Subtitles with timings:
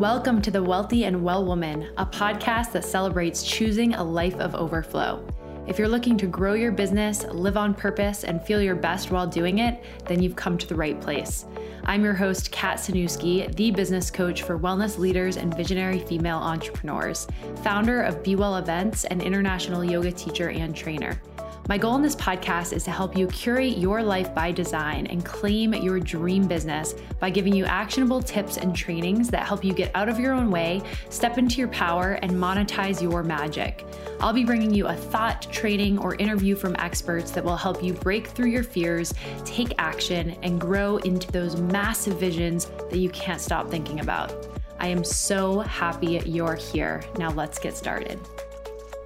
[0.00, 4.54] Welcome to The Wealthy and Well Woman, a podcast that celebrates choosing a life of
[4.54, 5.22] overflow.
[5.66, 9.26] If you're looking to grow your business, live on purpose, and feel your best while
[9.26, 11.44] doing it, then you've come to the right place.
[11.84, 17.26] I'm your host, Kat Sanuski, the business coach for wellness leaders and visionary female entrepreneurs,
[17.56, 21.20] founder of Be Well Events, and international yoga teacher and trainer.
[21.68, 25.24] My goal in this podcast is to help you curate your life by design and
[25.24, 29.92] claim your dream business by giving you actionable tips and trainings that help you get
[29.94, 33.84] out of your own way, step into your power, and monetize your magic.
[34.18, 37.92] I'll be bringing you a thought, training, or interview from experts that will help you
[37.92, 39.14] break through your fears,
[39.44, 44.48] take action, and grow into those massive visions that you can't stop thinking about.
[44.80, 47.04] I am so happy you're here.
[47.16, 48.18] Now let's get started.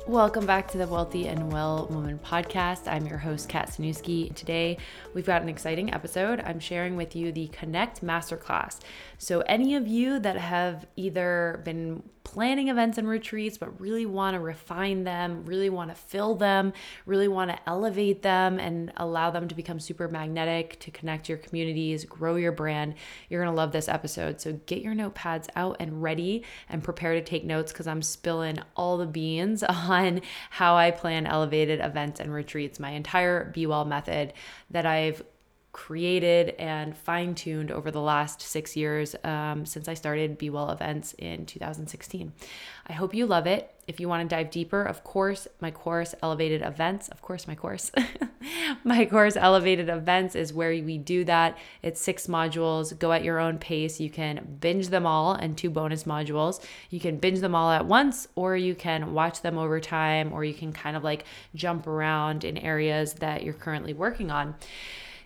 [0.06, 2.86] Welcome back to the Wealthy and Well Woman podcast.
[2.86, 4.34] I'm your host, Kat Sanuski.
[4.34, 4.77] Today,
[5.14, 6.42] we've got an exciting episode.
[6.44, 8.80] I'm sharing with you the Connect Masterclass.
[9.16, 14.34] So, any of you that have either been planning events and retreats, but really want
[14.34, 16.72] to refine them, really want to fill them,
[17.06, 21.39] really want to elevate them and allow them to become super magnetic to connect your
[21.39, 22.94] communities, grow your brand,
[23.28, 24.41] you're going to love this episode.
[24.41, 28.59] So get your notepads out and ready and prepare to take notes because I'm spilling
[28.75, 33.84] all the beans on how I plan elevated events and retreats, my entire Be Well
[33.84, 34.33] method
[34.70, 35.22] that I've
[35.75, 40.70] created and fine tuned over the last six years um, since I started Be Well
[40.70, 42.33] events in 2016.
[42.86, 43.75] I hope you love it.
[43.89, 47.56] If you want to dive deeper, of course, my course, Elevated Events, of course, my
[47.56, 47.91] course,
[48.84, 51.58] my course, Elevated Events, is where we do that.
[51.83, 52.97] It's six modules.
[52.97, 53.98] Go at your own pace.
[53.98, 56.64] You can binge them all and two bonus modules.
[56.88, 60.44] You can binge them all at once, or you can watch them over time, or
[60.44, 61.25] you can kind of like
[61.56, 64.55] jump around in areas that you're currently working on.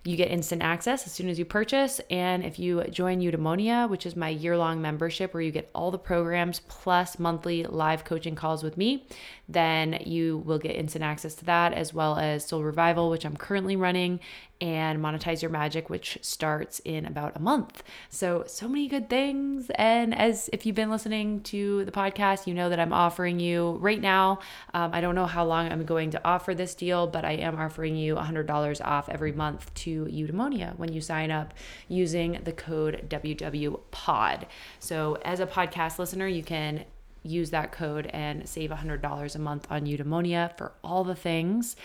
[0.04, 2.00] You get instant access as soon as you purchase.
[2.10, 5.90] And if you join Eudaimonia, which is my year long membership where you get all
[5.90, 9.06] the programs plus monthly live coaching calls with me,
[9.48, 13.36] then you will get instant access to that as well as Soul Revival, which I'm
[13.36, 14.20] currently running,
[14.60, 17.82] and Monetize Your Magic, which starts in about a month.
[18.10, 19.70] So, so many good things.
[19.76, 23.78] And as if you've been listening to the podcast, you know that I'm offering you
[23.80, 24.40] right now.
[24.74, 27.56] Um, I don't know how long I'm going to offer this deal, but I am
[27.58, 31.54] offering you $100 off every month to Eudaimonia when you sign up
[31.88, 34.44] using the code WWPOD.
[34.80, 36.84] So, as a podcast listener, you can
[37.22, 41.76] use that code and save $100 a month on Eudaimonia for all the things.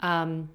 [0.00, 0.50] Um,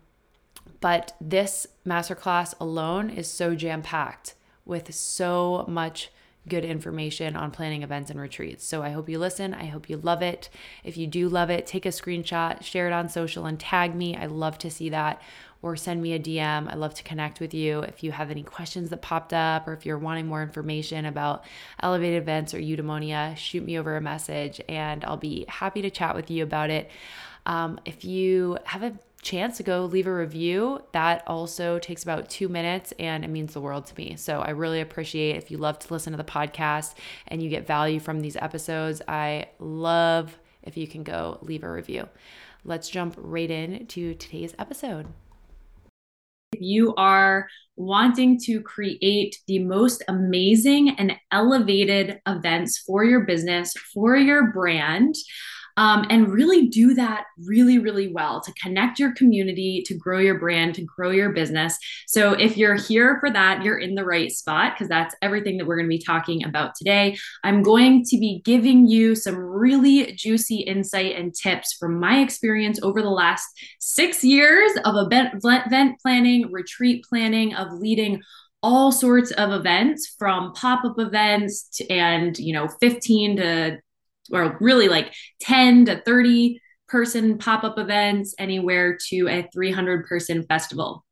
[0.79, 4.35] but this masterclass alone is so jam packed
[4.65, 6.09] with so much
[6.47, 8.65] good information on planning events and retreats.
[8.65, 9.53] So I hope you listen.
[9.53, 10.49] I hope you love it.
[10.83, 14.15] If you do love it, take a screenshot, share it on social, and tag me.
[14.15, 15.21] I love to see that.
[15.61, 16.71] Or send me a DM.
[16.71, 17.81] I love to connect with you.
[17.81, 21.45] If you have any questions that popped up, or if you're wanting more information about
[21.83, 26.15] elevated events or eudaimonia, shoot me over a message and I'll be happy to chat
[26.15, 26.89] with you about it.
[27.45, 32.29] Um, if you have a chance to go leave a review, that also takes about
[32.29, 34.15] two minutes and it means the world to me.
[34.15, 36.95] So I really appreciate if you love to listen to the podcast
[37.27, 39.01] and you get value from these episodes.
[39.07, 42.07] I love if you can go leave a review.
[42.63, 45.07] Let's jump right in to today's episode.
[46.53, 53.73] If you are wanting to create the most amazing and elevated events for your business,
[53.93, 55.15] for your brand,
[55.77, 60.39] um, and really do that really, really well to connect your community, to grow your
[60.39, 61.77] brand, to grow your business.
[62.07, 65.67] So if you're here for that, you're in the right spot because that's everything that
[65.67, 67.17] we're going to be talking about today.
[67.43, 72.79] I'm going to be giving you some really juicy insight and tips from my experience
[72.81, 73.47] over the last
[73.79, 75.41] six years of event,
[76.01, 78.21] planning, retreat planning, of leading
[78.63, 83.77] all sorts of events from pop-up events to, and you know 15 to
[84.31, 90.43] or really like 10 to 30 person pop up events, anywhere to a 300 person
[90.43, 91.05] festival.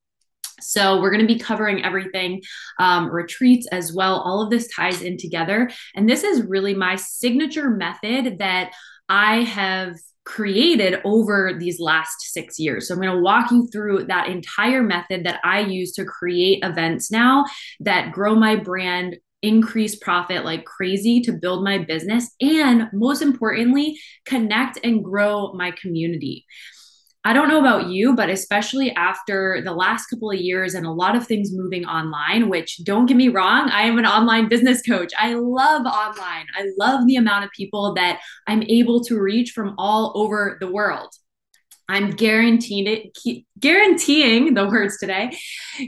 [0.62, 2.42] So, we're going to be covering everything,
[2.80, 4.20] um, retreats as well.
[4.20, 5.72] All of this ties in together.
[5.96, 8.73] And this is really my signature method that
[9.08, 9.96] I have
[10.29, 12.88] created over these last six years.
[12.88, 16.64] So I'm going to walk you through that entire method that I use to create
[16.64, 17.46] events now
[17.79, 23.97] that grow my brand, increase profit like crazy to build my business and most importantly
[24.26, 26.46] connect and grow my community
[27.26, 30.91] I don't know about you, but especially after the last couple of years and a
[30.91, 34.82] lot of things moving online, which don't get me wrong, I am an online business
[34.82, 35.12] coach.
[35.20, 36.46] I love online.
[36.58, 40.72] I love the amount of people that I'm able to reach from all over the
[40.72, 41.09] world.
[41.90, 45.38] I'm guaranteeing it, guaranteeing the words today.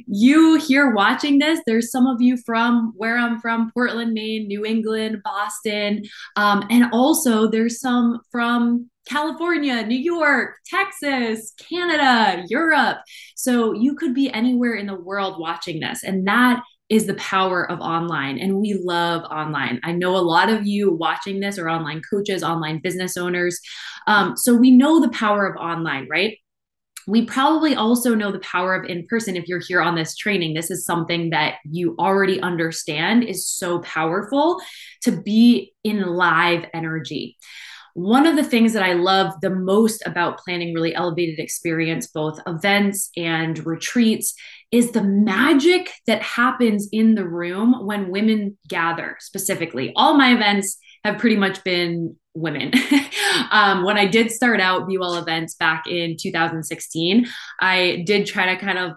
[0.08, 4.66] You here watching this, there's some of you from where I'm from, Portland, Maine, New
[4.66, 6.04] England, Boston,
[6.36, 12.98] um, and also there's some from California, New York, Texas, Canada, Europe.
[13.36, 17.72] So you could be anywhere in the world watching this, and that is the power
[17.72, 18.38] of online.
[18.38, 19.80] And we love online.
[19.82, 23.58] I know a lot of you watching this are online coaches, online business owners.
[24.08, 26.38] Um, so we know the power of online, right?
[27.08, 30.54] We probably also know the power of in person if you're here on this training.
[30.54, 34.60] This is something that you already understand is so powerful
[35.04, 37.38] to be in live energy.
[37.94, 42.40] One of the things that I love the most about planning really elevated experience, both
[42.48, 44.34] events and retreats,
[44.72, 49.92] is the magic that happens in the room when women gather specifically.
[49.96, 52.72] All my events have pretty much been women.
[53.52, 57.28] um, when I did start out Be Well events back in 2016,
[57.60, 58.94] I did try to kind of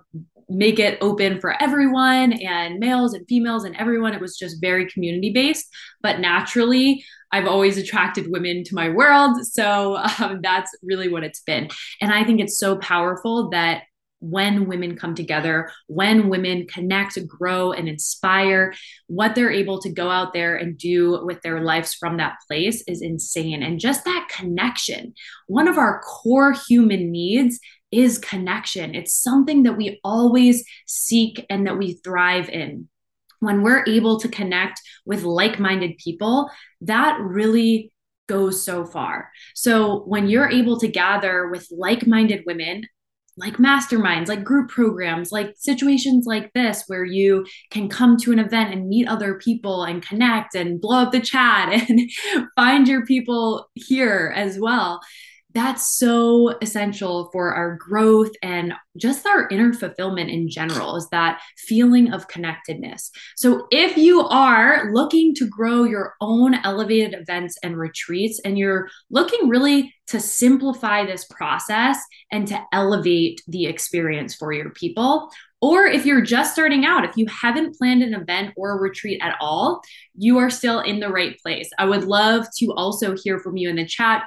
[0.48, 4.14] make it open for everyone and males and females and everyone.
[4.14, 5.66] It was just very community based.
[6.02, 9.44] But naturally, I've always attracted women to my world.
[9.46, 11.68] So um, that's really what it's been.
[12.00, 13.82] And I think it's so powerful that
[14.30, 18.74] when women come together, when women connect, grow, and inspire,
[19.06, 22.82] what they're able to go out there and do with their lives from that place
[22.86, 23.62] is insane.
[23.62, 25.14] And just that connection,
[25.46, 27.60] one of our core human needs
[27.90, 28.94] is connection.
[28.94, 32.88] It's something that we always seek and that we thrive in.
[33.40, 36.50] When we're able to connect with like minded people,
[36.80, 37.92] that really
[38.26, 39.30] goes so far.
[39.54, 42.84] So when you're able to gather with like minded women,
[43.36, 48.38] like masterminds, like group programs, like situations like this, where you can come to an
[48.38, 52.10] event and meet other people and connect and blow up the chat and
[52.56, 55.00] find your people here as well
[55.54, 61.40] that's so essential for our growth and just our inner fulfillment in general is that
[61.56, 63.10] feeling of connectedness.
[63.36, 68.88] So if you are looking to grow your own elevated events and retreats and you're
[69.10, 71.98] looking really to simplify this process
[72.30, 75.30] and to elevate the experience for your people,
[75.62, 79.18] or if you're just starting out, if you haven't planned an event or a retreat
[79.22, 79.80] at all,
[80.14, 81.70] you are still in the right place.
[81.78, 84.24] I would love to also hear from you in the chat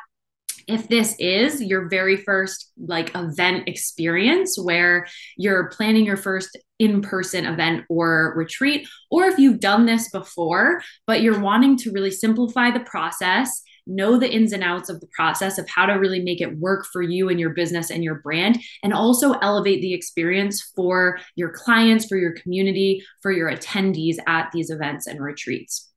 [0.67, 7.45] if this is your very first like event experience where you're planning your first in-person
[7.45, 12.69] event or retreat or if you've done this before but you're wanting to really simplify
[12.69, 16.41] the process know the ins and outs of the process of how to really make
[16.41, 20.71] it work for you and your business and your brand and also elevate the experience
[20.75, 25.89] for your clients for your community for your attendees at these events and retreats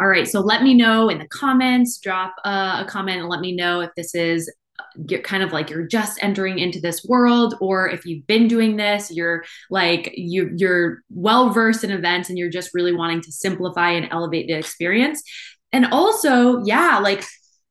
[0.00, 3.40] all right, so let me know in the comments, drop uh, a comment and let
[3.40, 4.50] me know if this is
[5.06, 8.76] get kind of like you're just entering into this world or if you've been doing
[8.76, 13.32] this you're like you you're well versed in events and you're just really wanting to
[13.32, 15.22] simplify and elevate the experience.
[15.72, 17.24] And also yeah like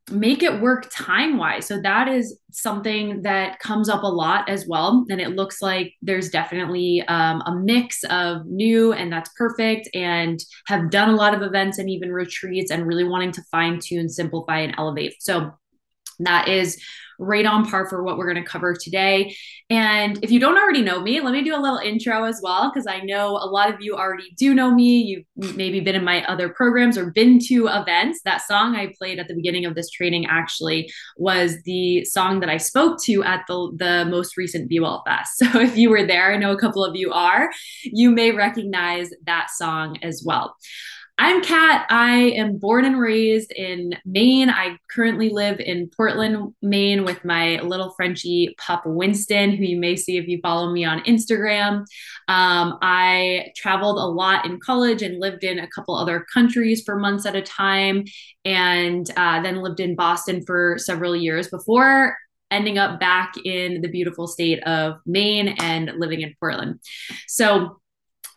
[0.09, 1.65] make it work time wise.
[1.65, 5.05] So that is something that comes up a lot as well.
[5.09, 10.39] And it looks like there's definitely um, a mix of new and that's perfect and
[10.67, 14.09] have done a lot of events and even retreats and really wanting to fine tune,
[14.09, 15.15] simplify, and elevate.
[15.19, 15.51] So
[16.19, 16.81] that is
[17.19, 19.35] right on par for what we're going to cover today.
[19.69, 22.69] And if you don't already know me, let me do a little intro as well,
[22.69, 25.25] because I know a lot of you already do know me.
[25.35, 28.21] You've maybe been in my other programs or been to events.
[28.23, 32.49] That song I played at the beginning of this training actually was the song that
[32.49, 35.43] I spoke to at the, the most recent Be Well Fest.
[35.47, 37.49] So if you were there, I know a couple of you are,
[37.83, 40.55] you may recognize that song as well.
[41.19, 41.87] I'm Kat.
[41.89, 44.51] I am born and raised in Maine.
[44.51, 49.95] I currently live in Portland, Maine with my little Frenchie pup Winston, who you may
[49.95, 51.79] see if you follow me on Instagram.
[52.27, 56.99] Um, I traveled a lot in college and lived in a couple other countries for
[56.99, 58.03] months at a time,
[58.45, 62.15] and uh, then lived in Boston for several years before
[62.51, 66.79] ending up back in the beautiful state of Maine and living in Portland.
[67.27, 67.81] So,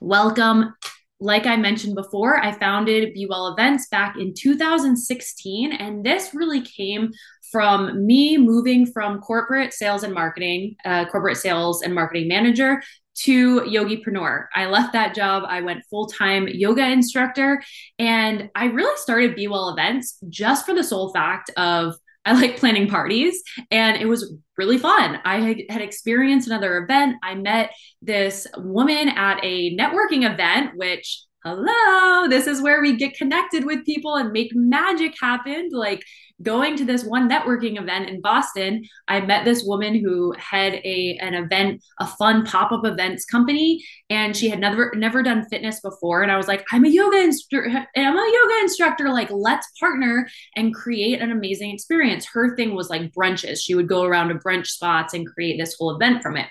[0.00, 0.74] welcome
[1.20, 5.72] like I mentioned before, I founded Be Well Events back in 2016.
[5.72, 7.10] And this really came
[7.52, 12.82] from me moving from corporate sales and marketing, uh, corporate sales and marketing manager
[13.22, 14.46] to yogipreneur.
[14.54, 15.42] I left that job.
[15.46, 17.62] I went full time yoga instructor.
[17.98, 22.58] And I really started Be Well Events just for the sole fact of I like
[22.58, 25.18] planning parties and it was really fun.
[25.24, 27.16] I had experienced another event.
[27.22, 27.72] I met
[28.02, 33.86] this woman at a networking event, which hello, this is where we get connected with
[33.86, 35.70] people and make magic happen.
[35.72, 36.04] Like
[36.42, 41.18] going to this one networking event in Boston, I met this woman who had a
[41.20, 46.22] an event, a fun pop-up events company, and she had never never done fitness before.
[46.22, 49.08] And I was like, I'm a yoga instructor, I'm a yoga instructor.
[49.08, 52.26] Like, let's partner and create an amazing experience.
[52.26, 53.60] Her thing was like brunches.
[53.62, 56.46] She would go around to brunch spots and create this whole event from it.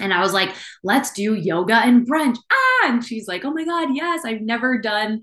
[0.00, 2.36] And I was like, let's do yoga and brunch.
[2.50, 5.20] Ah, and she's like, oh my God, yes, I've never done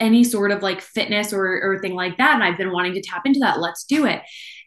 [0.00, 2.34] any sort of like fitness or, or thing like that.
[2.34, 3.60] And I've been wanting to tap into that.
[3.60, 4.22] Let's do it.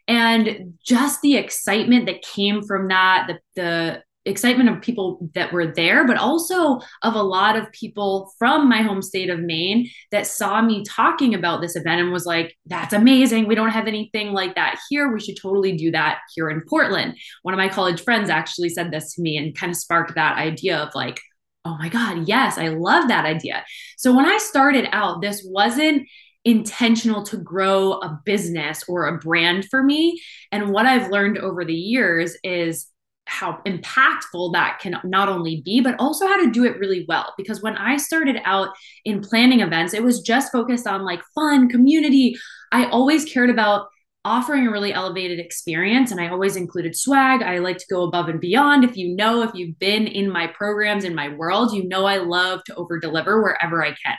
[0.08, 5.72] And just the excitement that came from that, the, the excitement of people that were
[5.74, 10.26] there, but also of a lot of people from my home state of Maine that
[10.26, 13.48] saw me talking about this event and was like, that's amazing.
[13.48, 15.12] We don't have anything like that here.
[15.12, 17.16] We should totally do that here in Portland.
[17.42, 20.38] One of my college friends actually said this to me and kind of sparked that
[20.38, 21.20] idea of like,
[21.64, 23.64] oh my God, yes, I love that idea.
[23.96, 26.06] So when I started out, this wasn't
[26.44, 30.20] intentional to grow a business or a brand for me.
[30.50, 32.88] And what I've learned over the years is
[33.32, 37.32] how impactful that can not only be, but also how to do it really well.
[37.38, 38.68] Because when I started out
[39.04, 42.36] in planning events, it was just focused on like fun, community.
[42.70, 43.88] I always cared about
[44.24, 47.42] offering a really elevated experience and I always included swag.
[47.42, 48.84] I like to go above and beyond.
[48.84, 52.18] If you know, if you've been in my programs in my world, you know I
[52.18, 54.16] love to over deliver wherever I can.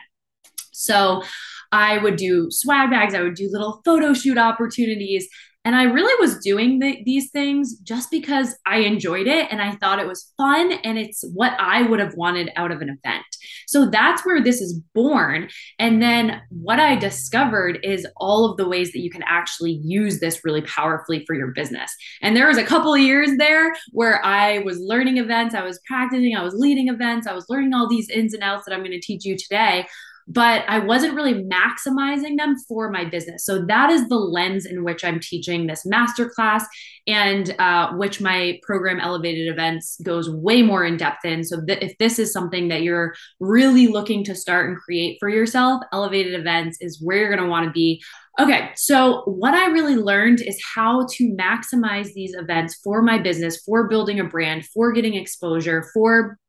[0.72, 1.24] So
[1.72, 5.28] I would do swag bags, I would do little photo shoot opportunities.
[5.66, 9.76] And I really was doing the, these things just because I enjoyed it and I
[9.76, 13.24] thought it was fun and it's what I would have wanted out of an event.
[13.68, 15.50] So that's where this is born.
[15.80, 20.20] And then what I discovered is all of the ways that you can actually use
[20.20, 21.94] this really powerfully for your business.
[22.22, 25.80] And there was a couple of years there where I was learning events, I was
[25.88, 28.82] practicing, I was leading events, I was learning all these ins and outs that I'm
[28.82, 29.88] going to teach you today
[30.28, 33.46] but I wasn't really maximizing them for my business.
[33.46, 36.64] So that is the lens in which I'm teaching this masterclass
[37.08, 41.44] and uh, which my program Elevated Events goes way more in depth in.
[41.44, 45.30] So th- if this is something that you're really looking to start and create for
[45.30, 48.02] yourself, Elevated Events is where you're going to want to be.
[48.40, 53.62] Okay, so what I really learned is how to maximize these events for my business,
[53.64, 56.40] for building a brand, for getting exposure, for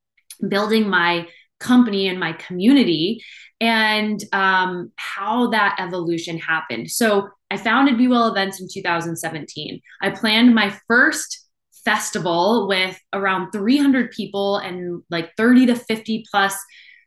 [0.49, 1.29] building my
[1.61, 3.23] company and my community
[3.61, 6.91] and um, how that evolution happened.
[6.91, 9.81] So I founded Be Well Events in 2017.
[10.03, 11.47] I planned my first
[11.85, 16.57] festival with around 300 people and like 30 to 50 plus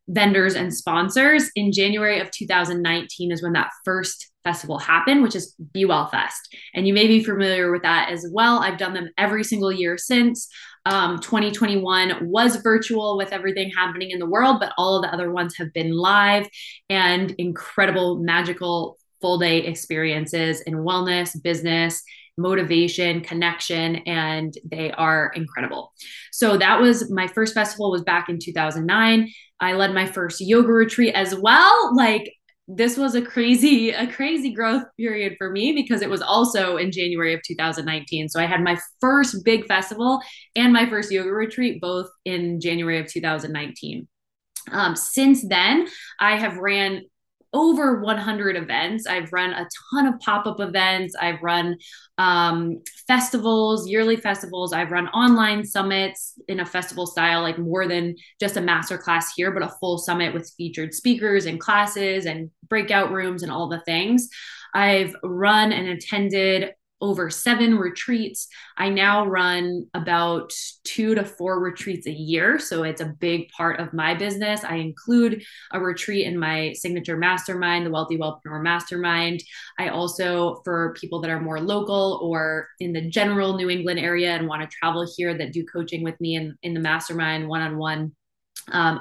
[0.08, 5.54] vendors and sponsors in January of 2019 is when that first festival happened, which is
[5.74, 6.56] Be Well Fest.
[6.74, 8.60] And you may be familiar with that as well.
[8.60, 10.48] I've done them every single year since.
[10.88, 15.30] Um, 2021 was virtual with everything happening in the world, but all of the other
[15.34, 16.48] ones have been live
[16.90, 22.02] and incredible, magical full day experiences in wellness, business,
[22.38, 25.92] motivation, connection, and they are incredible.
[26.32, 29.30] So that was my first festival was back in 2009.
[29.60, 31.96] I led my first yoga retreat as well.
[31.98, 32.32] Like
[32.68, 36.92] this was a crazy a crazy growth period for me because it was also in
[36.92, 40.22] January of 2019 so I had my first big festival
[40.56, 44.08] and my first yoga retreat both in January of 2019
[44.72, 45.88] um, since then
[46.20, 47.04] I have ran
[47.54, 49.08] over 100 events.
[49.08, 51.16] I've run a ton of pop up events.
[51.16, 51.78] I've run
[52.18, 54.74] um, festivals, yearly festivals.
[54.74, 59.52] I've run online summits in a festival style, like more than just a masterclass here,
[59.52, 63.82] but a full summit with featured speakers and classes and breakout rooms and all the
[63.82, 64.30] things.
[64.74, 68.48] I've run and attended over seven retreats.
[68.76, 70.52] I now run about
[70.84, 72.58] two to four retreats a year.
[72.60, 74.64] So it's a big part of my business.
[74.64, 79.44] I include a retreat in my signature mastermind, the Wealthy Wellpreneur Mastermind.
[79.78, 84.32] I also, for people that are more local or in the general New England area
[84.36, 87.62] and want to travel here that do coaching with me in, in the mastermind one
[87.62, 88.12] on one.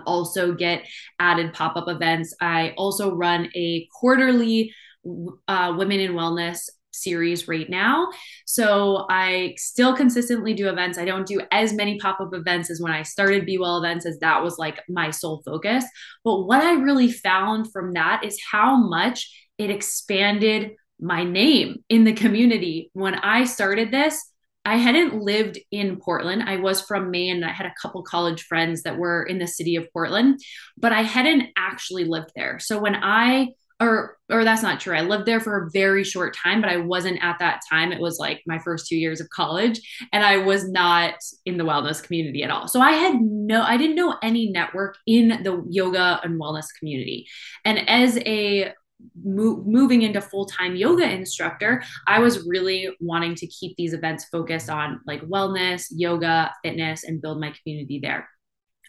[0.07, 0.87] Also get
[1.19, 2.35] added pop-up events.
[2.41, 4.73] I also run a quarterly
[5.49, 6.69] uh, women in wellness
[7.03, 8.09] series right now.
[8.47, 10.99] So I still consistently do events.
[10.99, 14.07] I don't do as many pop up events as when I started Be Well events,
[14.07, 15.85] as that was like my sole focus.
[16.25, 22.05] But what I really found from that is how much it expanded my name in
[22.05, 22.91] the community.
[22.93, 24.23] When I started this,
[24.65, 26.43] I hadn't lived in Portland.
[26.43, 27.45] I was from Maine.
[27.45, 30.41] I had a couple college friends that were in the city of Portland,
[30.76, 32.59] but I hadn't actually lived there.
[32.59, 34.97] So when I or or that's not true.
[34.97, 37.92] I lived there for a very short time, but I wasn't at that time.
[37.92, 39.80] It was like my first two years of college,
[40.12, 41.14] and I was not
[41.45, 42.68] in the wellness community at all.
[42.68, 47.26] So I had no, I didn't know any network in the yoga and wellness community.
[47.64, 48.73] And as a
[49.23, 54.71] mo- moving into full-time yoga instructor i was really wanting to keep these events focused
[54.71, 58.28] on like wellness yoga fitness and build my community there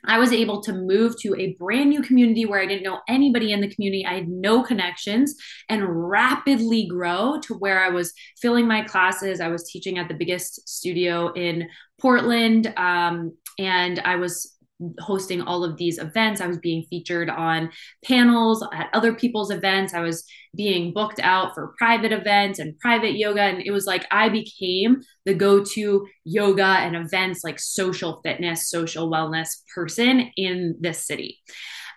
[0.07, 3.51] I was able to move to a brand new community where I didn't know anybody
[3.51, 4.05] in the community.
[4.05, 5.35] I had no connections
[5.69, 9.41] and rapidly grow to where I was filling my classes.
[9.41, 11.67] I was teaching at the biggest studio in
[11.99, 12.73] Portland.
[12.77, 14.56] Um, and I was
[14.99, 16.41] hosting all of these events.
[16.41, 17.71] I was being featured on
[18.05, 19.93] panels at other people's events.
[19.93, 20.23] I was
[20.55, 23.41] being booked out for private events and private yoga.
[23.41, 28.69] And it was like I became the go to yoga and events, like social fitness,
[28.69, 31.39] social wellness person in this city.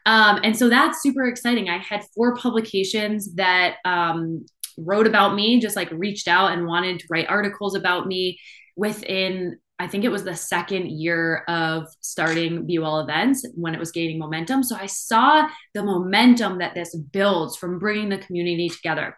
[0.06, 1.68] Um, and so that's super exciting.
[1.68, 4.46] I had four publications that um,
[4.78, 8.38] wrote about me, just like reached out and wanted to write articles about me
[8.76, 13.80] within I think it was the second year of starting Be Well events when it
[13.80, 14.62] was gaining momentum.
[14.62, 19.16] So I saw the momentum that this builds from bringing the community together.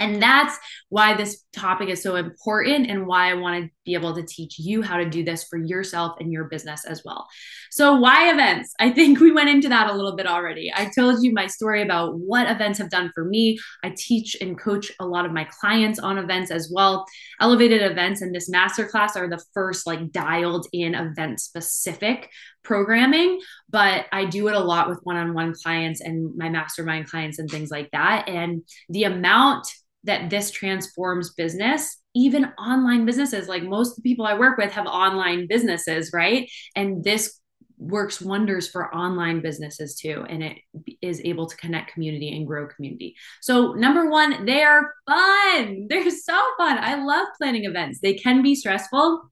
[0.00, 4.14] And that's why this topic is so important and why I want to be able
[4.14, 7.28] to teach you how to do this for yourself and your business as well.
[7.70, 8.74] So, why events?
[8.80, 10.72] I think we went into that a little bit already.
[10.74, 13.58] I told you my story about what events have done for me.
[13.84, 17.04] I teach and coach a lot of my clients on events as well.
[17.40, 22.30] Elevated events and this masterclass are the first like dialed in event specific
[22.62, 27.08] programming, but I do it a lot with one on one clients and my mastermind
[27.08, 28.28] clients and things like that.
[28.28, 29.66] And the amount
[30.04, 31.98] that this transforms business.
[32.14, 36.50] Even online businesses like most people i work with have online businesses right?
[36.74, 37.38] And this
[37.78, 40.58] works wonders for online businesses too and it
[41.00, 43.14] is able to connect community and grow community.
[43.40, 45.86] So number one they are fun.
[45.88, 46.78] They're so fun.
[46.78, 48.00] I love planning events.
[48.00, 49.30] They can be stressful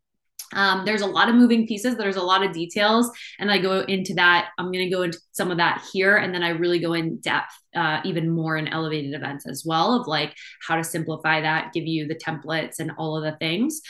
[0.54, 3.80] um, there's a lot of moving pieces there's a lot of details and i go
[3.80, 6.78] into that i'm going to go into some of that here and then i really
[6.78, 10.35] go in depth uh, even more in elevated events as well of like
[10.66, 13.83] how to simplify that give you the templates and all of the things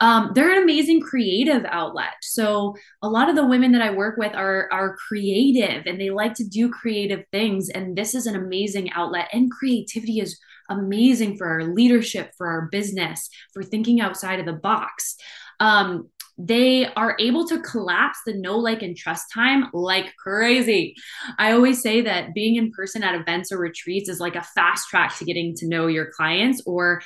[0.00, 2.14] um, they're an amazing creative outlet.
[2.22, 6.10] So a lot of the women that I work with are are creative and they
[6.10, 7.68] like to do creative things.
[7.68, 9.28] And this is an amazing outlet.
[9.32, 10.38] And creativity is
[10.70, 15.16] amazing for our leadership, for our business, for thinking outside of the box.
[15.60, 16.08] Um,
[16.40, 20.94] they are able to collapse the know, like, and trust time like crazy.
[21.36, 24.88] I always say that being in person at events or retreats is like a fast
[24.88, 27.02] track to getting to know your clients or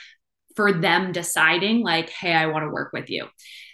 [0.55, 3.27] for them deciding, like, hey, I want to work with you.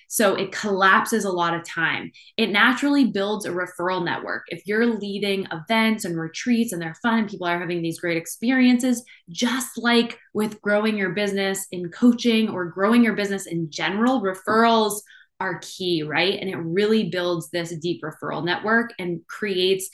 [0.08, 2.10] So it collapses a lot of time.
[2.38, 4.44] It naturally builds a referral network.
[4.48, 9.04] If you're leading events and retreats and they're fun, people are having these great experiences,
[9.28, 15.00] just like with growing your business in coaching or growing your business in general, referrals
[15.40, 16.40] are key, right?
[16.40, 19.90] And it really builds this deep referral network and creates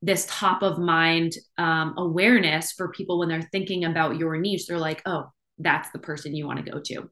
[0.00, 4.66] this top of mind um, awareness for people when they're thinking about your niche.
[4.68, 7.10] They're like, oh, that's the person you want to go to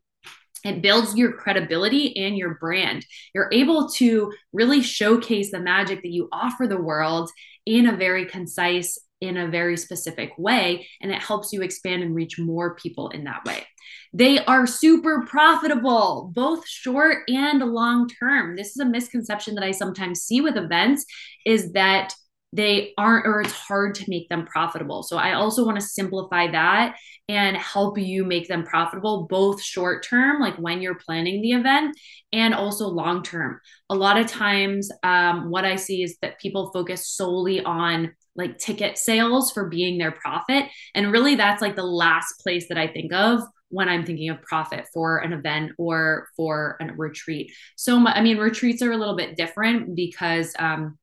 [0.65, 3.05] it builds your credibility and your brand.
[3.35, 7.31] You're able to really showcase the magic that you offer the world
[7.67, 12.15] in a very concise, in a very specific way, and it helps you expand and
[12.15, 13.65] reach more people in that way.
[14.13, 18.57] They are super profitable, both short and long term.
[18.57, 21.05] This is a misconception that I sometimes see with events
[21.45, 22.15] is that
[22.55, 25.03] they aren't or it's hard to make them profitable.
[25.03, 26.97] So I also want to simplify that
[27.29, 31.97] and help you make them profitable both short term like when you're planning the event
[32.33, 33.59] and also long term.
[33.91, 38.59] A lot of times um, what I see is that people focus solely on like
[38.59, 42.87] ticket sales for being their profit and really that's like the last place that I
[42.87, 47.53] think of when I'm thinking of profit for an event or for a retreat.
[47.75, 50.97] So, I mean, retreats are a little bit different because um,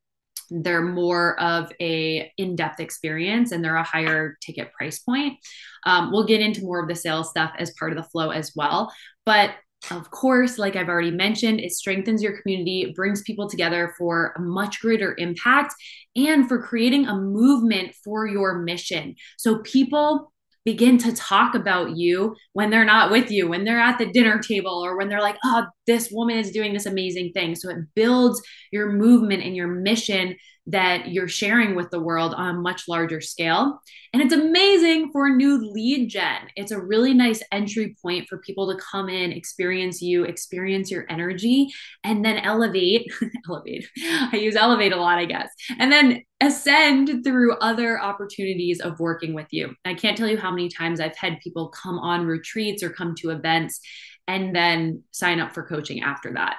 [0.60, 5.38] they're more of a in-depth experience and they're a higher ticket price point.
[5.84, 8.52] Um, we'll get into more of the sales stuff as part of the flow as
[8.54, 8.92] well.
[9.24, 9.52] But
[9.90, 14.40] of course like i've already mentioned it strengthens your community brings people together for a
[14.40, 15.74] much greater impact
[16.16, 19.14] and for creating a movement for your mission.
[19.38, 20.31] So people
[20.64, 24.38] begin to talk about you when they're not with you, when they're at the dinner
[24.38, 27.54] table, or when they're like, oh, this woman is doing this amazing thing.
[27.54, 32.54] So it builds your movement and your mission that you're sharing with the world on
[32.54, 33.80] a much larger scale.
[34.12, 36.38] And it's amazing for new lead gen.
[36.54, 41.04] It's a really nice entry point for people to come in, experience you, experience your
[41.08, 41.68] energy,
[42.04, 43.12] and then elevate.
[43.48, 43.88] elevate.
[43.98, 45.50] I use elevate a lot, I guess.
[45.78, 49.74] And then ascend through other opportunities of working with you.
[49.84, 53.16] I can't tell you how many times I've had people come on retreats or come
[53.16, 53.80] to events
[54.28, 56.56] and then sign up for coaching after that.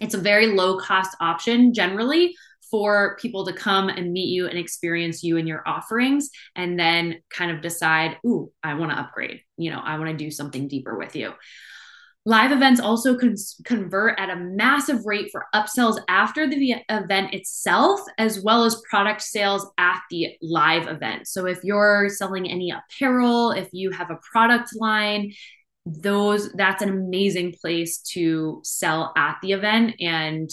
[0.00, 2.34] It's a very low cost option generally
[2.70, 7.20] for people to come and meet you and experience you and your offerings and then
[7.30, 9.40] kind of decide, ooh, I want to upgrade.
[9.56, 11.32] You know, I want to do something deeper with you.
[12.24, 18.00] Live events also con- convert at a massive rate for upsells after the event itself,
[18.18, 21.26] as well as product sales at the live event.
[21.26, 25.32] So, if you're selling any apparel, if you have a product line,
[25.86, 30.50] those that's an amazing place to sell at the event and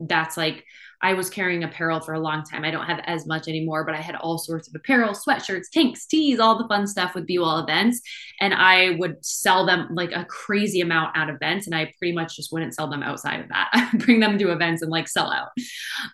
[0.00, 0.64] that's like
[1.02, 2.64] I was carrying apparel for a long time.
[2.64, 6.06] I don't have as much anymore, but I had all sorts of apparel, sweatshirts, tanks,
[6.06, 8.00] tees, all the fun stuff with Be Well events.
[8.40, 11.66] And I would sell them like a crazy amount at events.
[11.66, 13.68] And I pretty much just wouldn't sell them outside of that.
[13.72, 15.48] I bring them to events and like sell out.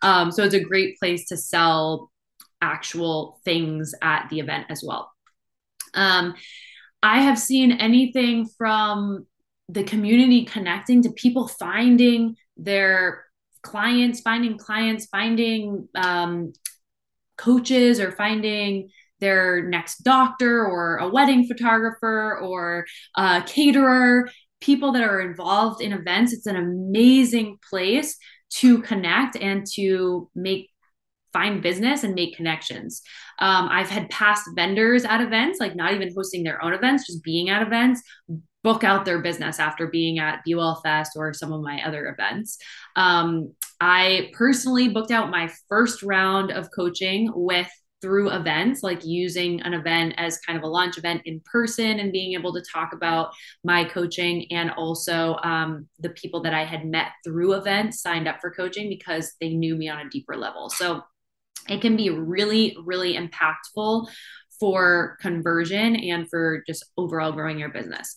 [0.00, 2.10] Um, so it's a great place to sell
[2.62, 5.12] actual things at the event as well.
[5.92, 6.34] Um,
[7.02, 9.26] I have seen anything from
[9.68, 13.27] the community connecting to people finding their
[13.62, 16.52] clients, finding clients, finding um,
[17.36, 18.90] coaches, or finding
[19.20, 25.92] their next doctor, or a wedding photographer, or a caterer, people that are involved in
[25.92, 26.32] events.
[26.32, 28.16] It's an amazing place
[28.50, 30.70] to connect and to make
[31.32, 33.02] find business and make connections.
[33.38, 37.22] Um, I've had past vendors at events, like not even hosting their own events, just
[37.22, 38.02] being at events,
[38.68, 42.58] book out their business after being at Be Fest or some of my other events.
[42.96, 47.70] Um, I personally booked out my first round of coaching with
[48.02, 52.12] through events, like using an event as kind of a launch event in person and
[52.12, 53.32] being able to talk about
[53.64, 58.36] my coaching and also um, the people that I had met through events signed up
[58.42, 60.68] for coaching because they knew me on a deeper level.
[60.68, 61.02] So
[61.70, 64.08] it can be really, really impactful
[64.60, 68.16] for conversion and for just overall growing your business.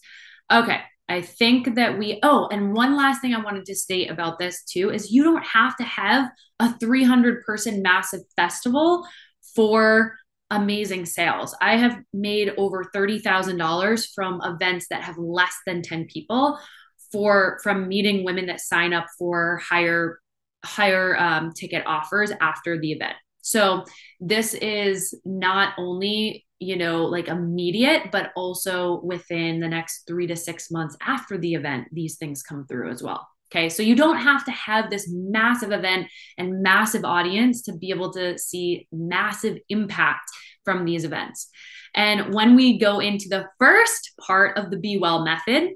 [0.51, 0.81] Okay.
[1.09, 4.63] I think that we, oh, and one last thing I wanted to state about this
[4.63, 9.05] too is you don't have to have a 300 person massive festival
[9.53, 10.15] for
[10.49, 11.55] amazing sales.
[11.61, 16.59] I have made over $30,000 from events that have less than 10 people
[17.11, 20.19] for from meeting women that sign up for higher
[20.63, 23.15] higher um, ticket offers after the event.
[23.41, 23.85] So
[24.19, 30.35] this is not only, you know, like immediate, but also within the next three to
[30.35, 33.27] six months after the event, these things come through as well.
[33.51, 33.67] Okay.
[33.67, 38.13] So you don't have to have this massive event and massive audience to be able
[38.13, 40.29] to see massive impact
[40.63, 41.49] from these events.
[41.95, 45.71] And when we go into the first part of the Be Well method,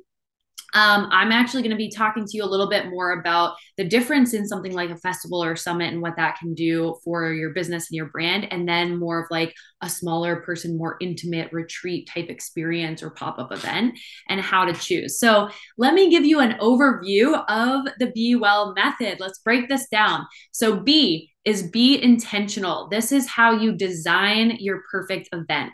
[0.75, 3.85] um, I'm actually going to be talking to you a little bit more about the
[3.85, 7.51] difference in something like a festival or summit and what that can do for your
[7.53, 12.09] business and your brand, and then more of like a smaller person, more intimate retreat
[12.13, 15.17] type experience or pop up event and how to choose.
[15.17, 19.21] So, let me give you an overview of the Be Well method.
[19.21, 20.25] Let's break this down.
[20.51, 22.89] So, B is be intentional.
[22.89, 25.71] This is how you design your perfect event.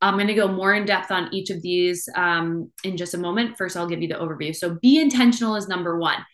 [0.00, 3.18] I'm going to go more in depth on each of these um, in just a
[3.18, 3.56] moment.
[3.58, 4.54] First, I'll give you the overview.
[4.54, 6.24] So, be intentional is number one.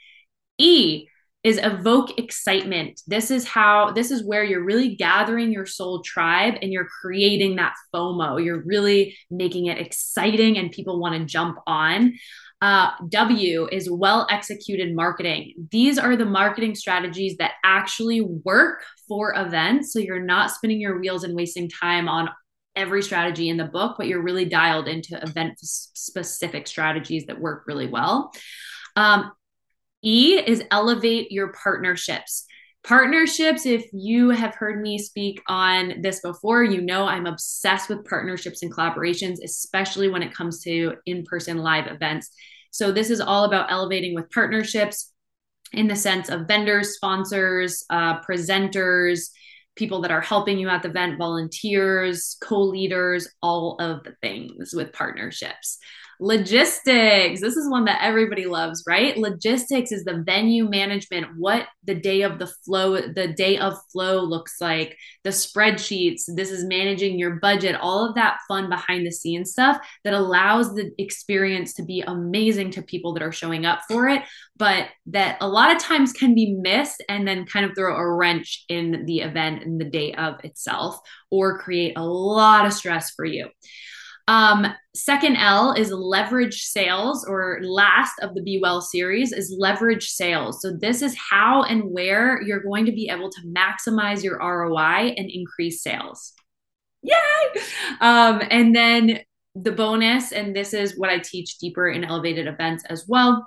[0.58, 1.06] E
[1.44, 3.02] is evoke excitement.
[3.06, 7.56] This is how, this is where you're really gathering your soul tribe and you're creating
[7.56, 8.42] that FOMO.
[8.42, 12.14] You're really making it exciting and people want to jump on.
[12.62, 15.52] Uh, w is well executed marketing.
[15.70, 19.92] These are the marketing strategies that actually work for events.
[19.92, 22.30] So you're not spinning your wheels and wasting time on
[22.76, 27.64] every strategy in the book, but you're really dialed into event specific strategies that work
[27.66, 28.32] really well.
[28.96, 29.32] Um,
[30.02, 32.46] e is elevate your partnerships.
[32.86, 38.04] Partnerships, if you have heard me speak on this before, you know I'm obsessed with
[38.04, 42.28] partnerships and collaborations, especially when it comes to in person live events.
[42.70, 45.12] So, this is all about elevating with partnerships
[45.72, 49.30] in the sense of vendors, sponsors, uh, presenters,
[49.76, 54.72] people that are helping you at the event, volunteers, co leaders, all of the things
[54.74, 55.78] with partnerships.
[56.20, 57.40] Logistics.
[57.40, 59.16] This is one that everybody loves, right?
[59.16, 64.22] Logistics is the venue management, what the day of the flow, the day of flow
[64.22, 66.22] looks like, the spreadsheets.
[66.28, 70.74] This is managing your budget, all of that fun behind the scenes stuff that allows
[70.74, 74.22] the experience to be amazing to people that are showing up for it,
[74.56, 78.14] but that a lot of times can be missed and then kind of throw a
[78.14, 80.98] wrench in the event and the day of itself
[81.30, 83.48] or create a lot of stress for you.
[84.26, 90.08] Um, second L is leverage sales, or last of the Be Well series is leverage
[90.08, 90.62] sales.
[90.62, 95.14] So, this is how and where you're going to be able to maximize your ROI
[95.16, 96.32] and increase sales.
[97.02, 97.62] Yay!
[98.00, 99.20] Um, and then
[99.54, 103.46] the bonus, and this is what I teach deeper in elevated events as well.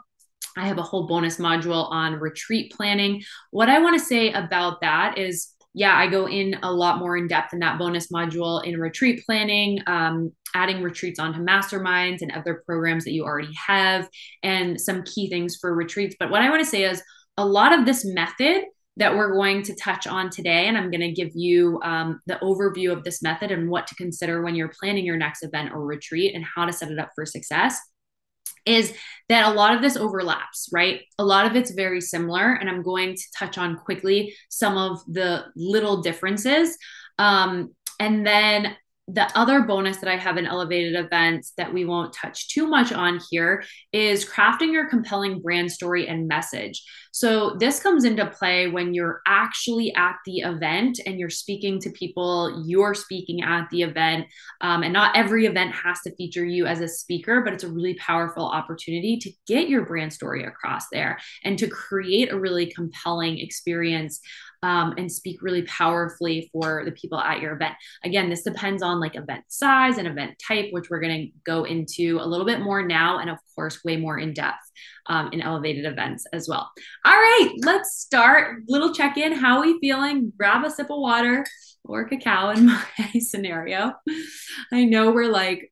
[0.56, 3.24] I have a whole bonus module on retreat planning.
[3.52, 7.16] What I want to say about that is yeah, I go in a lot more
[7.18, 12.32] in depth in that bonus module in retreat planning, um, adding retreats onto masterminds and
[12.32, 14.10] other programs that you already have,
[14.42, 16.16] and some key things for retreats.
[16.20, 17.04] But what I want to say is
[17.38, 18.64] a lot of this method
[18.96, 22.40] that we're going to touch on today, and I'm going to give you um, the
[22.42, 25.86] overview of this method and what to consider when you're planning your next event or
[25.86, 27.80] retreat and how to set it up for success
[28.68, 28.94] is
[29.30, 31.02] that a lot of this overlaps, right?
[31.20, 32.54] A lot of it's very similar.
[32.54, 36.78] And I'm going to touch on quickly some of the little differences.
[37.18, 38.76] Um, and then
[39.10, 42.92] the other bonus that I have in elevated events that we won't touch too much
[42.92, 46.84] on here is crafting your compelling brand story and message.
[47.18, 51.90] So, this comes into play when you're actually at the event and you're speaking to
[51.90, 54.28] people, you're speaking at the event.
[54.62, 57.72] Um, and not every event has to feature you as a speaker, but it's a
[57.72, 62.68] really powerful opportunity to get your brand story across there and to create a really
[62.68, 64.20] compelling experience
[64.64, 67.76] um, and speak really powerfully for the people at your event.
[68.04, 71.64] Again, this depends on like event size and event type, which we're going to go
[71.64, 74.64] into a little bit more now, and of course, way more in depth
[75.08, 76.70] um, in elevated events as well.
[77.06, 78.64] All right, let's start.
[78.68, 79.32] Little check in.
[79.34, 80.34] How are we feeling?
[80.38, 81.46] Grab a sip of water
[81.84, 83.94] or cacao in my scenario.
[84.72, 85.72] I know we're like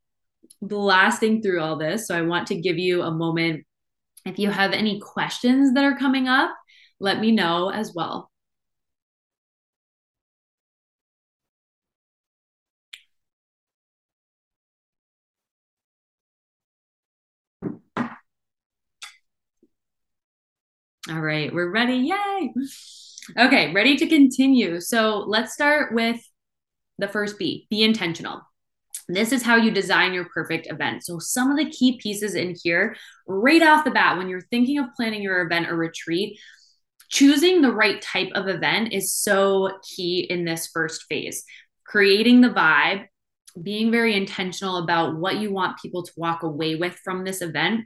[0.61, 3.65] blasting through all this, so I want to give you a moment.
[4.25, 6.51] If you have any questions that are coming up,
[6.99, 8.31] let me know as well.
[21.07, 21.97] All right, we're ready.
[21.97, 22.53] Yay.
[23.37, 24.81] Okay, ready to continue.
[24.81, 26.19] So let's start with
[26.97, 28.41] the first B be intentional.
[29.07, 31.05] This is how you design your perfect event.
[31.05, 32.95] So, some of the key pieces in here,
[33.27, 36.39] right off the bat, when you're thinking of planning your event or retreat,
[37.09, 41.43] choosing the right type of event is so key in this first phase.
[41.85, 43.05] Creating the vibe,
[43.61, 47.81] being very intentional about what you want people to walk away with from this event,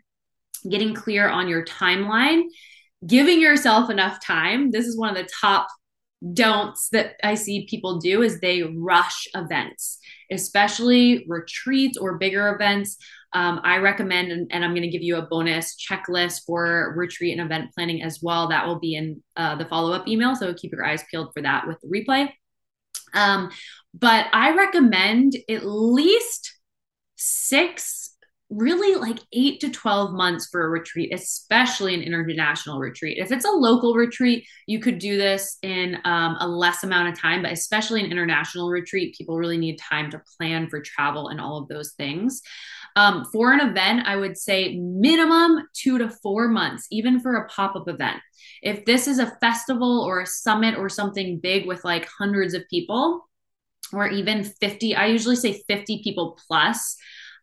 [0.69, 2.43] getting clear on your timeline
[3.05, 4.71] giving yourself enough time.
[4.71, 5.67] This is one of the top
[6.33, 9.99] don'ts that I see people do is they rush events,
[10.31, 12.97] especially retreats or bigger events.
[13.31, 17.37] Um, I recommend, and, and I'm going to give you a bonus checklist for retreat
[17.37, 18.49] and event planning as well.
[18.49, 20.35] That will be in uh, the follow up email.
[20.35, 22.31] So keep your eyes peeled for that with the replay.
[23.13, 23.51] Um,
[23.93, 26.53] but I recommend at least
[27.15, 28.15] six
[28.49, 33.17] really like eight to 12 months for a retreat, especially an international retreat.
[33.19, 37.19] If it's a local retreat, you could do this in um, a less amount of
[37.19, 41.39] time, but especially an international retreat, people really need time to plan for travel and
[41.39, 42.41] all of those things.
[42.95, 47.47] Um, for an event, I would say minimum two to four months, even for a
[47.47, 48.17] pop up event.
[48.63, 52.63] If this is a festival or a summit or something big with like hundreds of
[52.69, 53.29] people,
[53.93, 56.95] or even 50, I usually say 50 people plus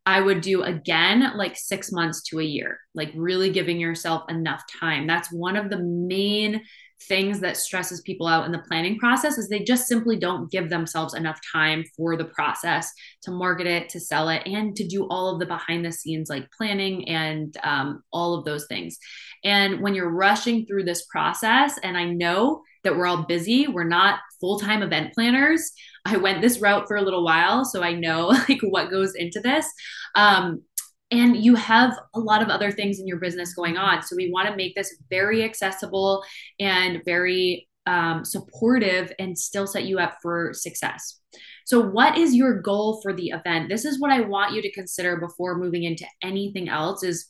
[0.07, 4.63] I would do again like six months to a year, like really giving yourself enough
[4.81, 5.07] time.
[5.09, 6.63] That's one of the main
[7.03, 10.71] things that stresses people out in the planning process is they just simply don't give
[10.71, 12.91] themselves enough time for the process
[13.23, 16.31] to market it to sell it and to do all of the behind the scenes
[16.31, 18.99] like planning and um, all of those things
[19.45, 23.85] and when you're rushing through this process and i know that we're all busy we're
[23.85, 25.73] not full-time event planners
[26.07, 29.41] I went this route for a little while, so I know like what goes into
[29.41, 29.67] this.
[30.15, 30.63] Um,
[31.11, 34.03] and you have a lot of other things in your business going on.
[34.03, 36.25] So we want to make this very accessible
[36.59, 41.21] and very um, supportive and still set you up for success.
[41.65, 43.69] So, what is your goal for the event?
[43.69, 47.27] This is what I want you to consider before moving into anything else is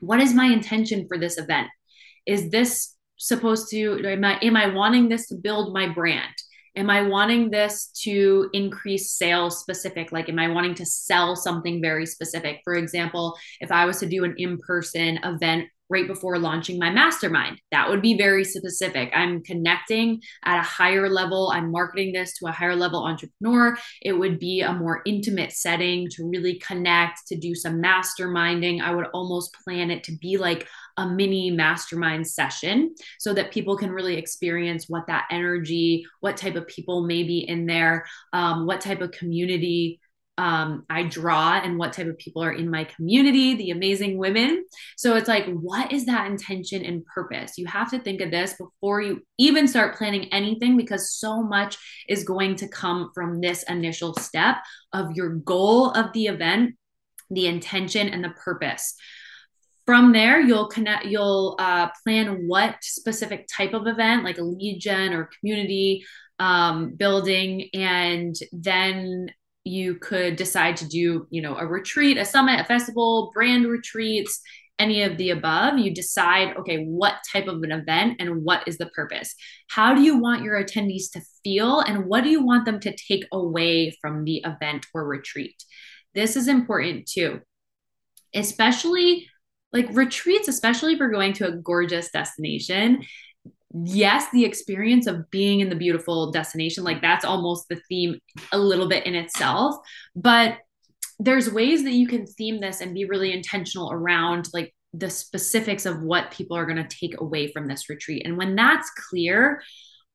[0.00, 1.68] what is my intention for this event?
[2.26, 6.34] Is this supposed to am I am I wanting this to build my brand?
[6.76, 10.10] Am I wanting this to increase sales specific?
[10.10, 12.62] Like, am I wanting to sell something very specific?
[12.64, 16.90] For example, if I was to do an in person event right before launching my
[16.90, 17.60] mastermind.
[17.70, 19.10] That would be very specific.
[19.14, 21.50] I'm connecting at a higher level.
[21.52, 23.76] I'm marketing this to a higher level entrepreneur.
[24.02, 28.80] It would be a more intimate setting to really connect, to do some masterminding.
[28.80, 30.66] I would almost plan it to be like
[30.96, 36.54] a mini mastermind session so that people can really experience what that energy, what type
[36.54, 40.00] of people may be in there, um, what type of community
[40.36, 44.64] um, I draw and what type of people are in my community, the amazing women.
[44.96, 47.56] So it's like, what is that intention and purpose?
[47.56, 51.76] You have to think of this before you even start planning anything because so much
[52.08, 54.56] is going to come from this initial step
[54.92, 56.74] of your goal of the event,
[57.30, 58.94] the intention, and the purpose.
[59.86, 64.80] From there, you'll connect, you'll uh, plan what specific type of event, like a lead
[64.80, 66.04] gen or community
[66.38, 69.28] um, building, and then
[69.64, 74.40] you could decide to do, you know, a retreat, a summit, a festival, brand retreats,
[74.78, 75.78] any of the above.
[75.78, 79.34] You decide, okay, what type of an event and what is the purpose?
[79.68, 82.94] How do you want your attendees to feel and what do you want them to
[82.94, 85.56] take away from the event or retreat?
[86.14, 87.40] This is important too,
[88.34, 89.28] especially
[89.72, 93.04] like retreats, especially if you're going to a gorgeous destination
[93.82, 98.18] yes, the experience of being in the beautiful destination, like that's almost the theme
[98.52, 99.76] a little bit in itself.
[100.14, 100.58] But
[101.18, 105.86] there's ways that you can theme this and be really intentional around like the specifics
[105.86, 108.22] of what people are going to take away from this retreat.
[108.24, 109.60] And when that's clear,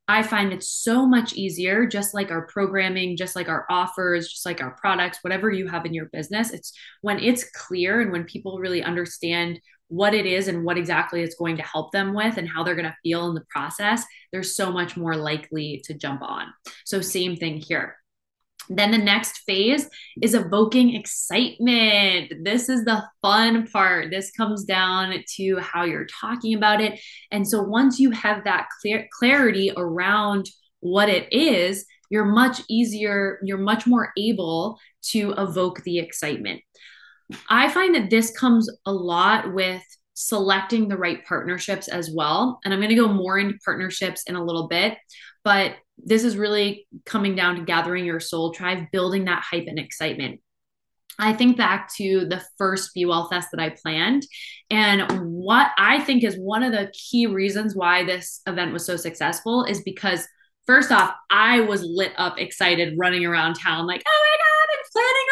[0.07, 4.45] I find it's so much easier, just like our programming, just like our offers, just
[4.45, 6.51] like our products, whatever you have in your business.
[6.51, 11.21] It's when it's clear and when people really understand what it is and what exactly
[11.21, 14.03] it's going to help them with and how they're going to feel in the process,
[14.31, 16.47] they're so much more likely to jump on.
[16.85, 17.95] So, same thing here.
[18.69, 19.89] Then the next phase
[20.21, 22.31] is evoking excitement.
[22.43, 24.11] This is the fun part.
[24.11, 26.99] This comes down to how you're talking about it.
[27.31, 30.47] And so once you have that clear clarity around
[30.81, 34.79] what it is, you're much easier, you're much more able
[35.11, 36.61] to evoke the excitement.
[37.49, 42.59] I find that this comes a lot with selecting the right partnerships as well.
[42.63, 44.97] And I'm going to go more into partnerships in a little bit,
[45.43, 49.79] but this is really coming down to gathering your soul tribe, building that hype and
[49.79, 50.41] excitement.
[51.17, 54.25] I think back to the first Be Well Fest that I planned.
[54.69, 58.95] And what I think is one of the key reasons why this event was so
[58.95, 60.25] successful is because,
[60.65, 64.85] first off, I was lit up, excited, running around town, like, oh my God, I'm
[64.93, 65.28] planning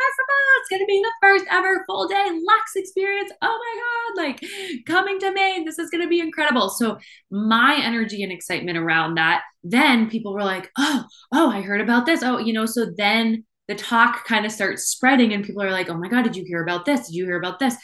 [0.00, 0.40] festival.
[0.58, 3.32] It's going to be the first ever full day Lux experience.
[3.42, 5.64] Oh my God, like coming to Maine.
[5.64, 6.70] This is going to be incredible.
[6.70, 6.98] So,
[7.30, 12.06] my energy and excitement around that, then people were like, oh, oh, I heard about
[12.06, 12.22] this.
[12.22, 15.88] Oh, you know, so then the talk kind of starts spreading and people are like,
[15.88, 17.06] oh my God, did you hear about this?
[17.06, 17.76] Did you hear about this?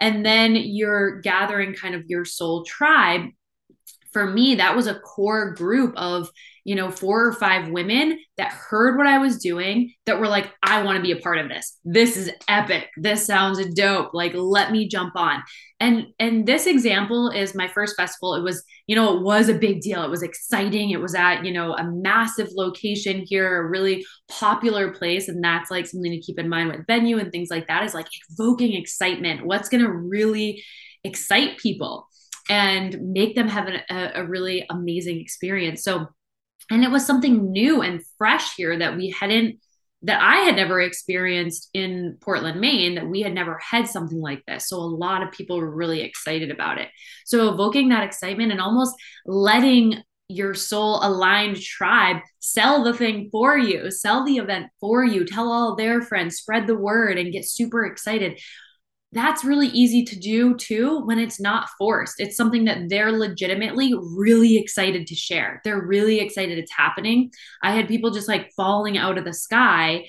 [0.00, 3.22] And then you're gathering kind of your soul tribe.
[4.12, 6.30] For me, that was a core group of
[6.64, 10.52] you know, four or five women that heard what I was doing that were like,
[10.62, 11.78] I want to be a part of this.
[11.84, 12.88] This is epic.
[12.96, 14.14] This sounds dope.
[14.14, 15.42] Like, let me jump on.
[15.80, 18.34] And and this example is my first festival.
[18.34, 20.04] It was, you know, it was a big deal.
[20.04, 20.90] It was exciting.
[20.90, 25.28] It was at, you know, a massive location here, a really popular place.
[25.28, 27.94] And that's like something to keep in mind with venue and things like that is
[27.94, 29.44] like evoking excitement.
[29.44, 30.62] What's gonna really
[31.02, 32.06] excite people
[32.48, 35.82] and make them have a, a really amazing experience.
[35.82, 36.06] So
[36.70, 39.58] and it was something new and fresh here that we hadn't
[40.04, 44.42] that I had never experienced in Portland, Maine, that we had never had something like
[44.46, 44.68] this.
[44.68, 46.88] So a lot of people were really excited about it.
[47.24, 53.56] So evoking that excitement and almost letting your soul aligned tribe sell the thing for
[53.56, 57.44] you, sell the event for you, tell all their friends, spread the word, and get
[57.44, 58.40] super excited
[59.12, 62.18] that's really easy to do too when it's not forced.
[62.18, 65.60] It's something that they're legitimately really excited to share.
[65.64, 67.30] They're really excited it's happening.
[67.62, 70.06] I had people just like falling out of the sky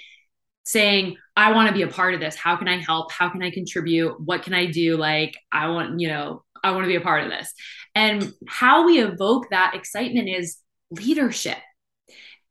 [0.66, 2.36] saying, I want to be a part of this.
[2.36, 3.12] How can I help?
[3.12, 4.22] How can I contribute?
[4.22, 4.96] What can I do?
[4.96, 7.52] Like, I want, you know, I want to be a part of this.
[7.96, 10.58] And how we evoke that excitement is
[10.92, 11.58] leadership.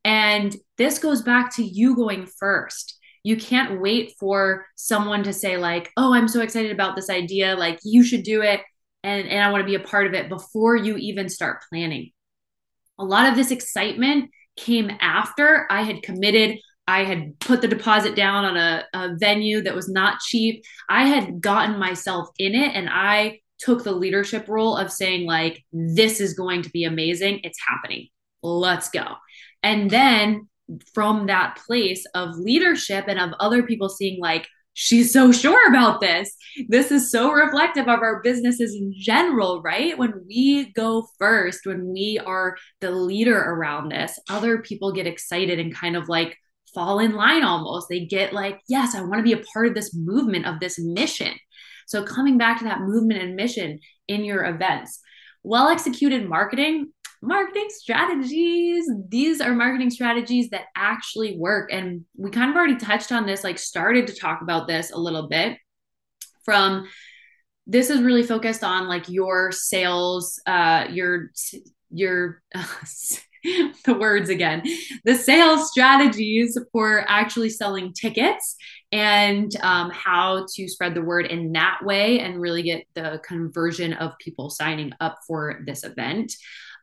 [0.05, 5.57] And this goes back to you going first you can't wait for someone to say
[5.57, 8.61] like oh i'm so excited about this idea like you should do it
[9.03, 12.11] and, and i want to be a part of it before you even start planning.
[12.99, 18.15] A lot of this excitement came after i had committed i had put the deposit
[18.15, 20.63] down on a, a venue that was not cheap.
[20.89, 25.65] I had gotten myself in it and i took the leadership role of saying like
[25.73, 27.41] this is going to be amazing.
[27.45, 28.09] It's happening.
[28.43, 29.05] Let's go.
[29.63, 30.49] And then
[30.95, 36.01] from that place of leadership and of other people seeing, like, she's so sure about
[36.01, 36.35] this.
[36.69, 39.97] This is so reflective of our businesses in general, right?
[39.97, 45.59] When we go first, when we are the leader around this, other people get excited
[45.59, 46.37] and kind of like
[46.75, 47.89] fall in line almost.
[47.89, 50.79] They get like, yes, I want to be a part of this movement, of this
[50.79, 51.35] mission.
[51.87, 55.01] So, coming back to that movement and mission in your events,
[55.43, 56.93] well executed marketing
[57.23, 58.91] marketing strategies.
[59.09, 61.73] These are marketing strategies that actually work.
[61.73, 64.99] And we kind of already touched on this, like started to talk about this a
[64.99, 65.57] little bit
[66.45, 66.89] from
[67.67, 71.31] this is really focused on like your sales, uh, your,
[71.91, 72.65] your, uh,
[73.85, 74.63] the words again,
[75.05, 78.57] the sales strategies for actually selling tickets
[78.91, 83.93] and um, how to spread the word in that way and really get the conversion
[83.95, 86.33] of people signing up for this event.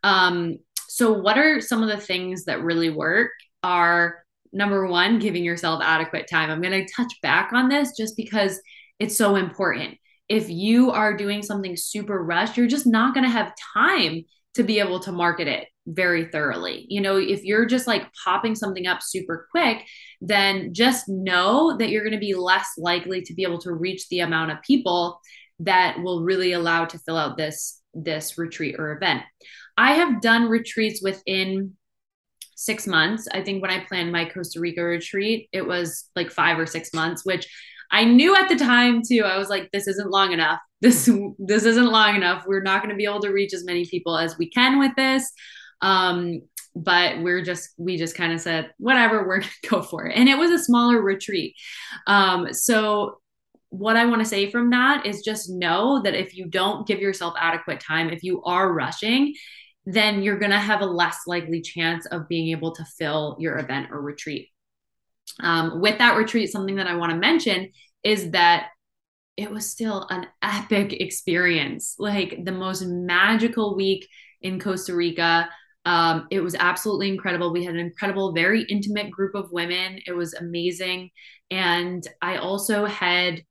[0.04, 3.32] Um, so, what are some of the things that really work?
[3.64, 6.50] Are number one, giving yourself adequate time.
[6.50, 8.60] I'm going to touch back on this just because
[9.00, 9.98] it's so important.
[10.28, 14.24] If you are doing something super rushed, you're just not going to have time
[14.56, 16.86] to be able to market it very thoroughly.
[16.90, 19.86] You know, if you're just like popping something up super quick,
[20.22, 24.08] then just know that you're going to be less likely to be able to reach
[24.10, 25.20] the amount of people
[25.60, 29.24] that will really allow to fill out this this retreat or event.
[29.80, 31.78] I have done retreats within
[32.56, 33.30] six months.
[33.32, 36.94] I think when I planned my Costa Rica retreat, it was like five or six
[36.94, 37.48] months, which
[37.90, 39.24] I knew at the time too.
[39.24, 40.60] I was like, this isn't long enough.
[40.82, 41.10] This
[41.40, 42.46] this isn't long enough.
[42.48, 44.96] We're not going to be able to reach as many people as we can with
[44.96, 45.30] this.
[45.82, 46.42] Um,
[46.74, 50.30] but we're just we just kind of said whatever we're gonna go for it and
[50.30, 51.56] it was a smaller retreat
[52.08, 53.20] um, so
[53.70, 57.00] what I want to say from that is just know that if you don't give
[57.00, 59.36] yourself adequate time, if you are rushing,
[59.94, 63.58] then you're going to have a less likely chance of being able to fill your
[63.58, 64.50] event or retreat.
[65.40, 67.72] Um, with that retreat, something that I want to mention
[68.04, 68.68] is that
[69.36, 74.08] it was still an epic experience, like the most magical week
[74.42, 75.50] in Costa Rica.
[75.86, 77.52] Um, it was absolutely incredible.
[77.52, 80.02] We had an incredible, very intimate group of women.
[80.06, 81.10] It was amazing.
[81.50, 83.42] And I also had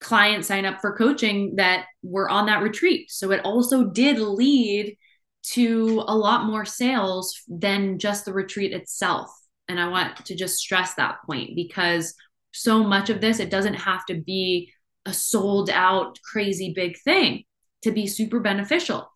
[0.00, 3.10] clients sign up for coaching that were on that retreat.
[3.10, 4.96] So it also did lead
[5.42, 9.30] to a lot more sales than just the retreat itself.
[9.68, 12.14] And I want to just stress that point because
[12.52, 14.72] so much of this, it doesn't have to be
[15.06, 17.44] a sold out, crazy big thing
[17.82, 19.10] to be super beneficial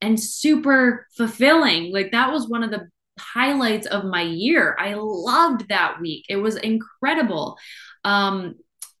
[0.00, 1.92] and super fulfilling.
[1.92, 4.76] Like that was one of the highlights of my year.
[4.78, 6.24] I loved that week.
[6.28, 7.56] It was incredible.
[8.04, 8.54] Um,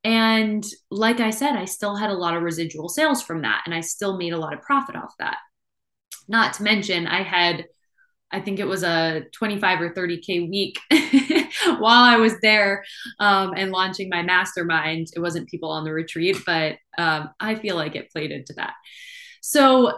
[0.06, 3.74] and like I said, I still had a lot of residual sales from that, and
[3.74, 5.38] I still made a lot of profit off that.
[6.28, 7.66] Not to mention, I had,
[8.30, 10.78] I think it was a 25 or 30K week
[11.80, 12.84] while I was there
[13.18, 15.08] um, and launching my mastermind.
[15.16, 18.74] It wasn't people on the retreat, but um, I feel like it played into that.
[19.42, 19.90] So,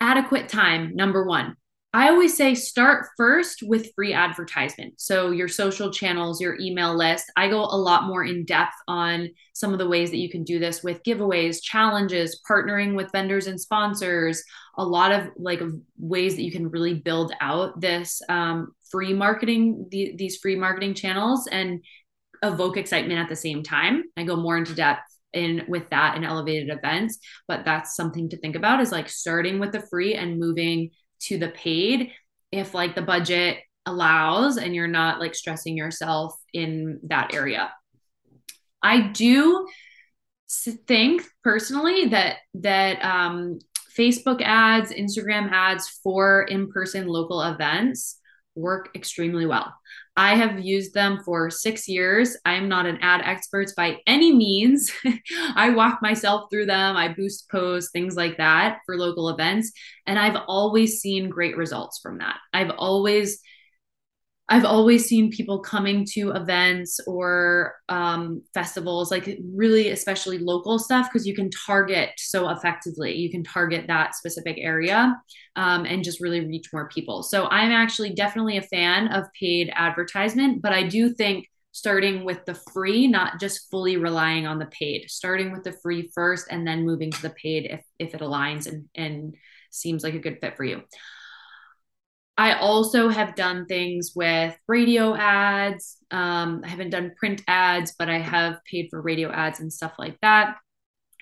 [0.00, 1.56] adequate time, number one.
[1.96, 5.00] I always say start first with free advertisement.
[5.00, 7.32] So, your social channels, your email list.
[7.36, 10.44] I go a lot more in depth on some of the ways that you can
[10.44, 14.44] do this with giveaways, challenges, partnering with vendors and sponsors,
[14.76, 15.62] a lot of like
[15.96, 20.92] ways that you can really build out this um, free marketing, the, these free marketing
[20.92, 21.82] channels and
[22.42, 24.04] evoke excitement at the same time.
[24.18, 25.00] I go more into depth
[25.32, 27.18] in with that in elevated events,
[27.48, 30.90] but that's something to think about is like starting with the free and moving
[31.20, 32.12] to the paid
[32.52, 37.72] if like the budget allows and you're not like stressing yourself in that area.
[38.82, 39.66] I do
[40.86, 43.58] think personally that that um,
[43.96, 48.18] Facebook ads, Instagram ads for in-person local events
[48.54, 49.74] work extremely well.
[50.16, 52.36] I have used them for six years.
[52.44, 54.90] I'm not an ad expert by any means.
[55.54, 59.72] I walk myself through them, I boost posts, things like that for local events.
[60.06, 62.36] And I've always seen great results from that.
[62.54, 63.40] I've always
[64.48, 71.08] I've always seen people coming to events or um, festivals, like really, especially local stuff,
[71.10, 73.16] because you can target so effectively.
[73.16, 75.20] You can target that specific area
[75.56, 77.24] um, and just really reach more people.
[77.24, 82.44] So I'm actually definitely a fan of paid advertisement, but I do think starting with
[82.46, 86.66] the free, not just fully relying on the paid, starting with the free first and
[86.66, 89.34] then moving to the paid if, if it aligns and, and
[89.70, 90.82] seems like a good fit for you.
[92.38, 95.96] I also have done things with radio ads.
[96.10, 99.94] Um, I haven't done print ads, but I have paid for radio ads and stuff
[99.98, 100.56] like that.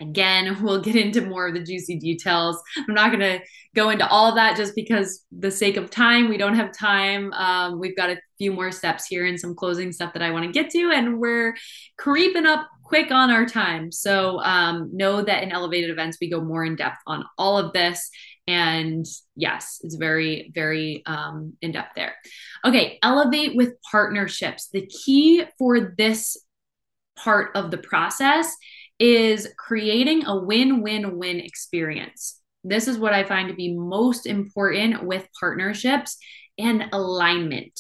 [0.00, 2.60] Again, we'll get into more of the juicy details.
[2.76, 3.40] I'm not going to
[3.76, 7.32] go into all of that just because the sake of time, we don't have time.
[7.32, 10.46] Um, we've got a few more steps here and some closing stuff that I want
[10.46, 11.54] to get to, and we're
[11.96, 13.90] creeping up quick on our time.
[13.90, 17.72] So um, know that in elevated events, we go more in depth on all of
[17.72, 18.10] this.
[18.46, 22.14] And yes, it's very, very um, in depth there.
[22.64, 24.68] Okay, elevate with partnerships.
[24.68, 26.36] The key for this
[27.16, 28.54] part of the process
[28.98, 32.40] is creating a win win win experience.
[32.62, 36.16] This is what I find to be most important with partnerships
[36.58, 37.78] and alignment.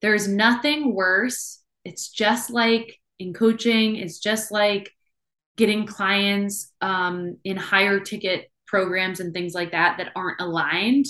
[0.00, 1.60] There's nothing worse.
[1.84, 4.90] It's just like in coaching, it's just like
[5.56, 11.04] getting clients um, in higher ticket programs and things like that that aren't aligned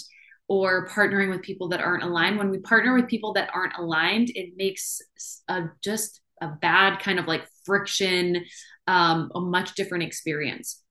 [0.48, 2.36] or partnering with people that aren't aligned.
[2.36, 5.00] When we partner with people that aren't aligned, it makes
[5.46, 8.44] a, just a bad kind of like friction,
[8.88, 10.82] um, a much different experience.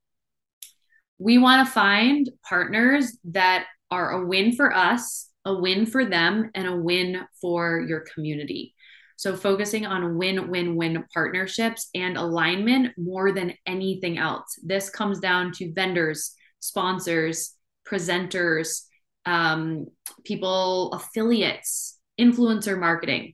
[1.19, 6.51] We want to find partners that are a win for us, a win for them,
[6.55, 8.73] and a win for your community.
[9.17, 14.55] So, focusing on win win win partnerships and alignment more than anything else.
[14.63, 17.53] This comes down to vendors, sponsors,
[17.85, 18.83] presenters,
[19.25, 19.87] um,
[20.23, 23.33] people, affiliates, influencer marketing.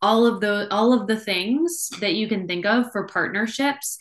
[0.00, 3.98] All of the all of the things that you can think of for partnerships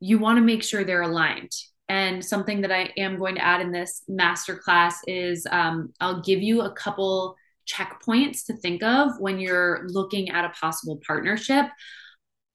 [0.00, 1.50] you want to make sure they're aligned.
[1.88, 6.42] And something that i am going to add in this masterclass is um, i'll give
[6.42, 7.36] you a couple
[7.66, 11.66] checkpoints to think of when you're looking at a possible partnership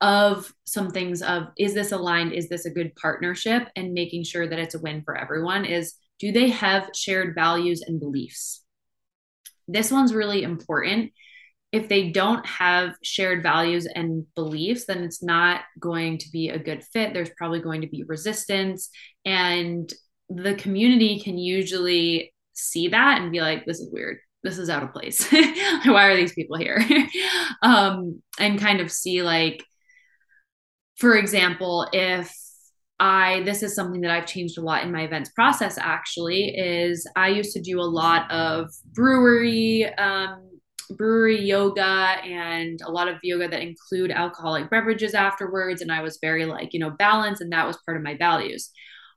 [0.02, 4.48] of some things of is this aligned is this a good partnership and making sure
[4.48, 8.64] that it's a win for everyone is do they have shared values and beliefs
[9.68, 11.12] this one's really important
[11.72, 16.58] if they don't have shared values and beliefs, then it's not going to be a
[16.58, 17.14] good fit.
[17.14, 18.90] There's probably going to be resistance.
[19.24, 19.92] And
[20.30, 24.18] the community can usually see that and be like, this is weird.
[24.42, 25.28] This is out of place.
[25.32, 26.84] Why are these people here?
[27.62, 29.64] um, and kind of see, like,
[31.00, 32.32] for example, if
[33.00, 37.08] I this is something that I've changed a lot in my events process actually is
[37.16, 40.50] I used to do a lot of brewery um,
[40.98, 45.82] brewery yoga and a lot of yoga that include alcoholic beverages afterwards.
[45.82, 48.72] And I was very like, you know, balanced, and that was part of my values.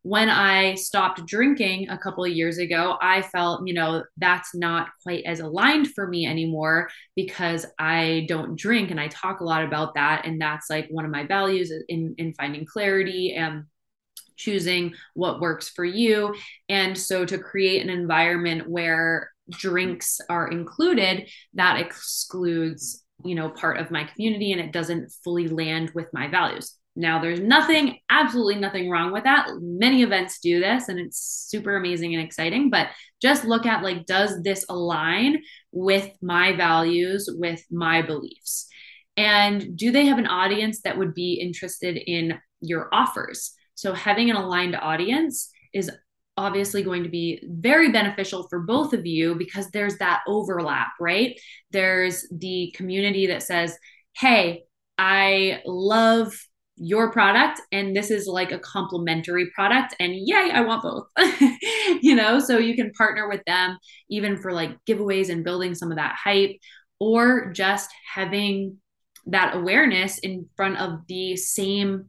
[0.05, 4.89] When I stopped drinking a couple of years ago, I felt, you know, that's not
[5.05, 9.65] quite as aligned for me anymore because I don't drink and I talk a lot
[9.65, 10.27] about that.
[10.27, 13.65] And that's like one of my values in, in finding clarity and
[14.37, 16.35] choosing what works for you.
[16.69, 23.79] And so to create an environment where drinks are included, that excludes, you know, part
[23.79, 26.75] of my community and it doesn't fully land with my values.
[26.95, 29.49] Now, there's nothing, absolutely nothing wrong with that.
[29.61, 31.19] Many events do this and it's
[31.49, 32.89] super amazing and exciting, but
[33.21, 38.69] just look at like, does this align with my values, with my beliefs?
[39.17, 43.53] And do they have an audience that would be interested in your offers?
[43.75, 45.91] So, having an aligned audience is
[46.37, 51.39] obviously going to be very beneficial for both of you because there's that overlap, right?
[51.71, 53.77] There's the community that says,
[54.17, 54.65] hey,
[54.97, 56.35] I love
[56.77, 61.07] your product and this is like a complementary product and yay i want both
[62.03, 63.77] you know so you can partner with them
[64.09, 66.57] even for like giveaways and building some of that hype
[66.99, 68.79] or just having
[69.27, 72.07] that awareness in front of the same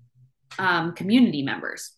[0.58, 1.98] um, community members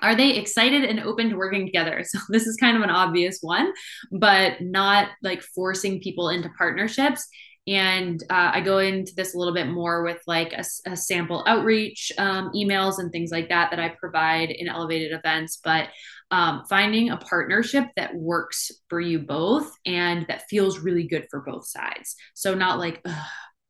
[0.00, 2.04] are they excited and open to working together?
[2.08, 3.72] So this is kind of an obvious one,
[4.12, 7.26] but not like forcing people into partnerships.
[7.68, 11.44] And uh, I go into this a little bit more with like a, a sample
[11.46, 15.60] outreach um, emails and things like that that I provide in elevated events.
[15.62, 15.88] But
[16.30, 21.40] um, finding a partnership that works for you both and that feels really good for
[21.40, 22.16] both sides.
[22.34, 23.04] So not like,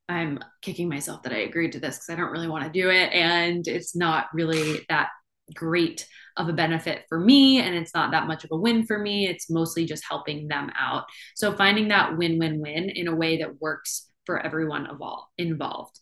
[0.08, 2.90] I'm kicking myself that I agreed to this because I don't really want to do
[2.90, 3.12] it.
[3.12, 5.10] And it's not really that
[5.54, 8.98] great of a benefit for me and it's not that much of a win for
[8.98, 9.26] me.
[9.26, 11.04] It's mostly just helping them out.
[11.34, 14.88] So finding that win-win-win in a way that works for everyone
[15.38, 15.98] involved.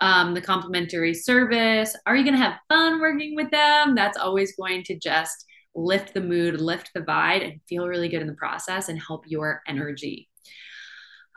[0.00, 3.94] Um, the complimentary service are you going to have fun working with them?
[3.94, 8.22] That's always going to just lift the mood lift the vibe and feel really good
[8.22, 10.28] in the process and help your energy.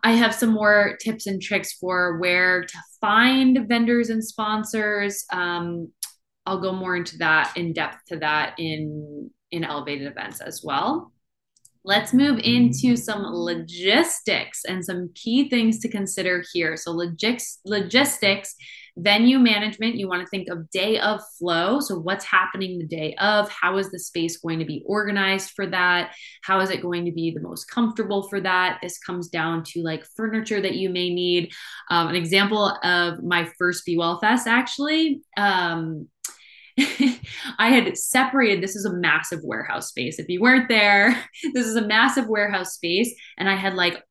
[0.01, 5.25] I have some more tips and tricks for where to find vendors and sponsors.
[5.31, 5.91] Um,
[6.49, 11.11] I'll go more into that in depth to that in in elevated events as well.
[11.83, 16.75] Let's move into some logistics and some key things to consider here.
[16.75, 18.55] So logistics logistics
[19.01, 21.79] Venue management, you want to think of day of flow.
[21.79, 23.49] So, what's happening the day of?
[23.49, 26.13] How is the space going to be organized for that?
[26.43, 28.79] How is it going to be the most comfortable for that?
[28.81, 31.51] This comes down to like furniture that you may need.
[31.89, 35.21] Um, an example of my first Be Well Fest actually.
[35.37, 36.07] Um,
[37.57, 40.19] I had separated this is a massive warehouse space.
[40.19, 41.23] If you weren't there,
[41.53, 43.13] this is a massive warehouse space.
[43.37, 44.03] And I had like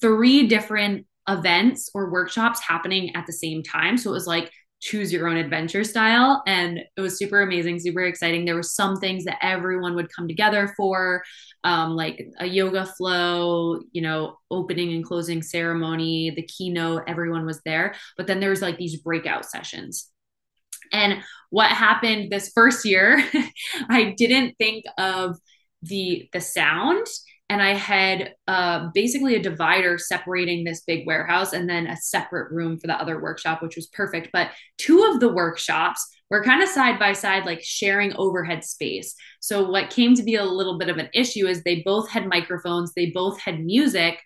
[0.00, 3.96] three different events or workshops happening at the same time.
[3.96, 6.42] So it was like choose your own adventure style.
[6.44, 8.44] And it was super amazing, super exciting.
[8.44, 11.22] There were some things that everyone would come together for,
[11.62, 17.60] um, like a yoga flow, you know, opening and closing ceremony, the keynote, everyone was
[17.64, 17.94] there.
[18.16, 20.10] But then there was like these breakout sessions.
[20.92, 23.22] And what happened this first year,
[23.88, 25.38] I didn't think of
[25.82, 27.06] the the sound
[27.52, 32.50] and I had uh, basically a divider separating this big warehouse and then a separate
[32.50, 34.30] room for the other workshop, which was perfect.
[34.32, 39.14] But two of the workshops were kind of side by side, like sharing overhead space.
[39.40, 42.26] So, what came to be a little bit of an issue is they both had
[42.26, 44.18] microphones, they both had music,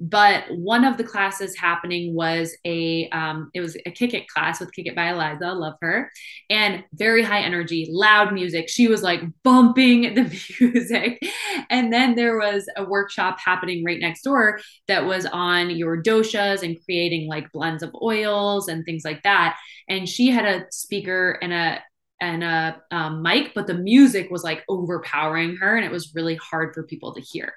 [0.00, 4.60] but one of the classes happening was a um, it was a kick it class
[4.60, 6.10] with kick it by eliza love her
[6.50, 8.68] and very high energy loud music.
[8.68, 10.22] She was like bumping the
[10.60, 11.22] music.
[11.70, 16.62] And then there was a workshop happening right next door that was on your doshas
[16.62, 19.58] and creating like blends of oils and things like that.
[19.88, 21.82] And she had a speaker and a
[22.20, 26.36] and a um, mic but the music was like overpowering her and it was really
[26.36, 27.52] hard for people to hear.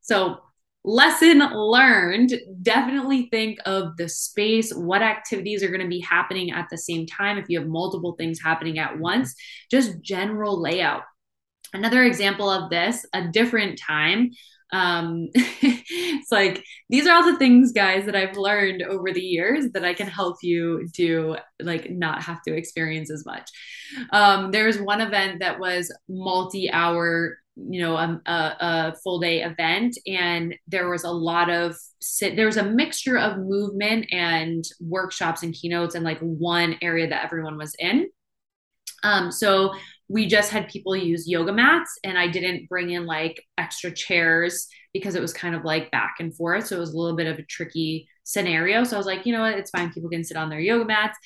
[0.00, 0.40] So
[0.84, 2.32] lesson learned.
[2.62, 7.06] Definitely think of the space what activities are going to be happening at the same
[7.06, 9.34] time if you have multiple things happening at once
[9.70, 11.02] just general layout.
[11.72, 14.30] Another example of this a different time
[14.72, 19.66] um it's like these are all the things guys that i've learned over the years
[19.72, 23.48] that i can help you do like not have to experience as much.
[24.10, 27.36] Um there's one event that was multi-hour
[27.68, 31.76] you know a, a, a, full day event and there was a lot of
[32.20, 37.24] there was a mixture of movement and workshops and keynotes and like one area that
[37.24, 38.08] everyone was in.
[39.02, 39.74] Um, so
[40.08, 44.66] we just had people use yoga mats and i didn't bring in like extra chairs
[44.92, 46.66] because it was kind of like back and forth.
[46.66, 48.84] So it was a little bit of a tricky scenario.
[48.84, 49.58] So i was like you know what?
[49.58, 49.92] It's fine.
[49.92, 51.18] People can sit on their yoga mats.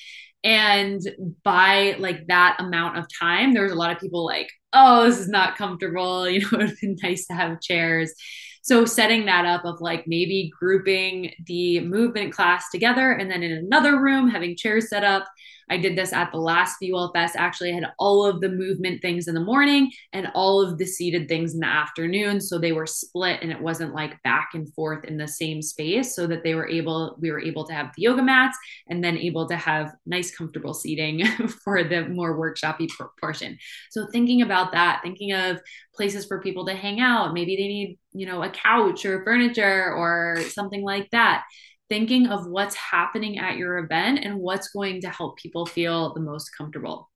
[0.43, 1.01] And
[1.43, 5.19] by like that amount of time there was a lot of people like oh, this
[5.19, 6.29] is not comfortable.
[6.35, 8.13] You know, it would have been nice to have chairs.
[8.61, 13.51] So setting that up of like maybe grouping the movement class together and then in
[13.51, 15.25] another room having chairs set up
[15.69, 17.35] I did this at the last Well Fest.
[17.35, 20.85] Actually, I had all of the movement things in the morning and all of the
[20.85, 22.39] seated things in the afternoon.
[22.41, 26.15] So they were split and it wasn't like back and forth in the same space
[26.15, 28.57] so that they were able, we were able to have the yoga mats
[28.87, 31.25] and then able to have nice, comfortable seating
[31.63, 32.89] for the more workshopy
[33.19, 33.57] portion.
[33.89, 35.59] So thinking about that, thinking of
[35.95, 39.93] places for people to hang out, maybe they need, you know, a couch or furniture
[39.93, 41.43] or something like that
[41.89, 46.19] thinking of what's happening at your event and what's going to help people feel the
[46.19, 47.09] most comfortable.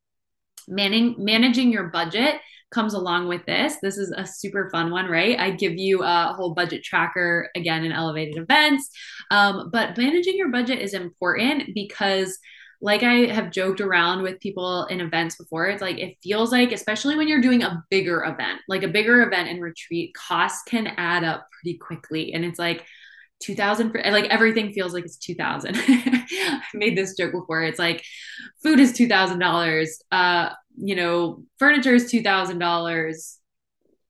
[0.68, 2.36] Manning, managing your budget
[2.72, 3.78] comes along with this.
[3.82, 5.40] This is a super fun one, right?
[5.40, 8.90] I give you a whole budget tracker again in elevated events.
[9.32, 12.38] Um, but managing your budget is important because
[12.82, 16.72] like I have joked around with people in events before, it's like it feels like,
[16.72, 20.88] especially when you're doing a bigger event, like a bigger event and retreat, costs can
[20.88, 22.34] add up pretty quickly.
[22.34, 22.86] And it's like,
[23.42, 27.64] 2000 for like everything feels like it's 2000 i made this joke before.
[27.64, 28.04] It's like
[28.62, 33.39] food is $2000 uh you know furniture is $2000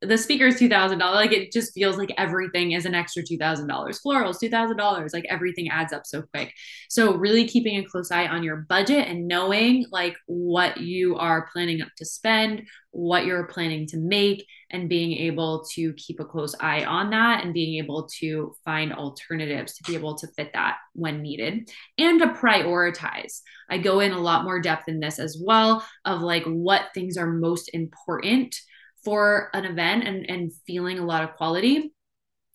[0.01, 4.37] the speaker is $2000 like it just feels like everything is an extra $2000 florals
[4.41, 6.53] $2000 like everything adds up so quick.
[6.89, 11.49] So really keeping a close eye on your budget and knowing like what you are
[11.51, 16.25] planning up to spend what you're planning to make and being able to keep a
[16.25, 20.51] close eye on that and being able to find alternatives to be able to fit
[20.53, 21.69] that when needed.
[21.97, 23.41] And to prioritize.
[23.69, 27.17] I go in a lot more depth in this as well of like what things
[27.17, 28.55] are most important
[29.03, 31.93] for an event and, and feeling a lot of quality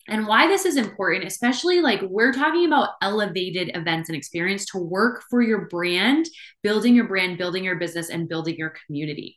[0.07, 4.77] and why this is important, especially like we're talking about elevated events and experience to
[4.77, 6.27] work for your brand,
[6.61, 9.35] building your brand, building your business, and building your community.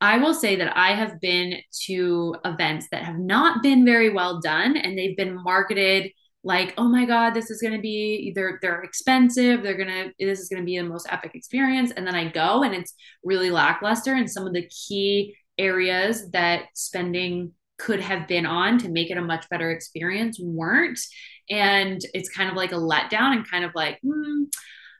[0.00, 1.54] I will say that I have been
[1.86, 6.12] to events that have not been very well done and they've been marketed
[6.44, 10.12] like, oh my God, this is going to be either they're expensive, they're going to,
[10.24, 11.90] this is going to be the most epic experience.
[11.90, 12.94] And then I go and it's
[13.24, 14.14] really lackluster.
[14.14, 19.18] And some of the key areas that spending could have been on to make it
[19.18, 20.98] a much better experience weren't.
[21.50, 24.44] And it's kind of like a letdown and kind of like, hmm,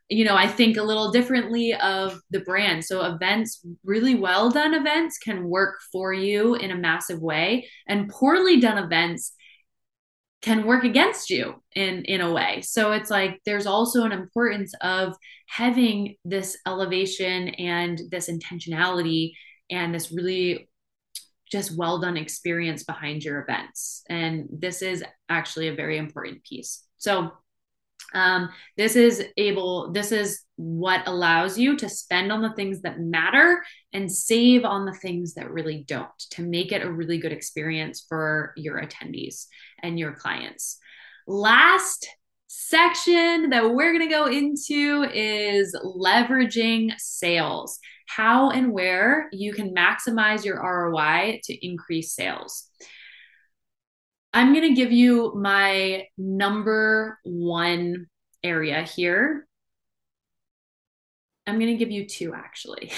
[0.09, 2.85] you know, I think a little differently of the brand.
[2.85, 8.09] So events, really well done events can work for you in a massive way and
[8.09, 9.33] poorly done events
[10.43, 12.61] can work against you in in a way.
[12.63, 15.17] So it's like there's also an importance of
[15.49, 19.33] having this elevation and this intentionality
[19.71, 20.69] and this really
[21.51, 24.03] just well done experience behind your events.
[24.09, 26.85] And this is actually a very important piece.
[26.97, 27.31] So
[28.15, 33.01] um, this is able this is what allows you to spend on the things that
[33.01, 33.63] matter
[33.93, 38.05] and save on the things that really don't to make it a really good experience
[38.09, 39.47] for your attendees
[39.83, 40.79] and your clients
[41.27, 42.09] last
[42.59, 49.75] section that we're going to go into is leveraging sales how and where you can
[49.75, 52.71] maximize your ROI to increase sales.
[54.33, 58.07] I'm going to give you my number one
[58.43, 59.47] area here.
[61.47, 62.91] I'm going to give you two actually,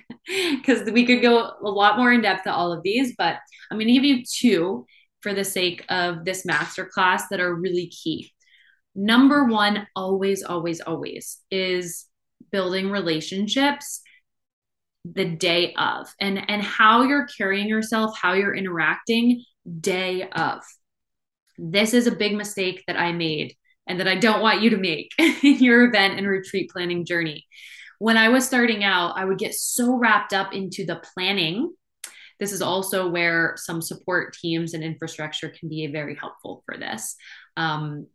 [0.26, 3.36] because we could go a lot more in depth to all of these, but
[3.70, 4.86] I'm going to give you two
[5.20, 8.32] for the sake of this masterclass that are really key.
[8.94, 12.06] Number one, always, always, always is
[12.50, 14.02] building relationships
[15.04, 19.42] the day of and and how you're carrying yourself how you're interacting
[19.80, 20.62] day of
[21.58, 23.54] this is a big mistake that I made
[23.86, 27.46] and that I don't want you to make in your event and retreat planning journey.
[27.98, 31.72] When I was starting out, I would get so wrapped up into the planning.
[32.40, 37.14] This is also where some support teams and infrastructure can be very helpful for this.
[37.56, 38.06] Um,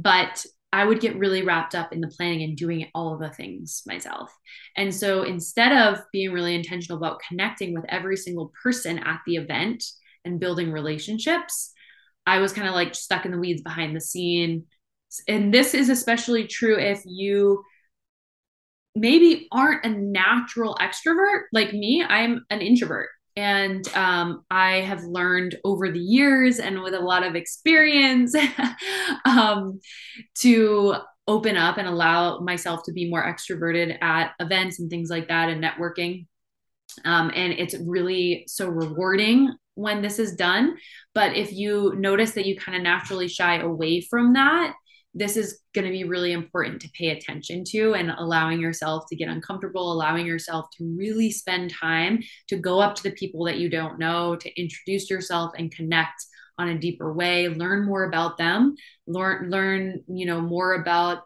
[0.00, 3.28] but I would get really wrapped up in the planning and doing all of the
[3.28, 4.34] things myself.
[4.74, 9.36] And so instead of being really intentional about connecting with every single person at the
[9.36, 9.84] event
[10.24, 11.72] and building relationships,
[12.26, 14.64] I was kind of like stuck in the weeds behind the scene.
[15.28, 17.62] And this is especially true if you
[18.94, 22.02] maybe aren't a natural extrovert like me.
[22.02, 23.10] I'm an introvert.
[23.36, 28.34] And um, I have learned over the years and with a lot of experience
[29.24, 29.80] um,
[30.40, 35.28] to open up and allow myself to be more extroverted at events and things like
[35.28, 36.26] that and networking.
[37.04, 40.76] Um, and it's really so rewarding when this is done.
[41.14, 44.74] But if you notice that you kind of naturally shy away from that,
[45.14, 49.16] this is going to be really important to pay attention to and allowing yourself to
[49.16, 53.58] get uncomfortable, allowing yourself to really spend time to go up to the people that
[53.58, 56.24] you don't know, to introduce yourself and connect
[56.58, 58.74] on a deeper way, learn more about them,
[59.06, 61.22] learn learn, you know, more about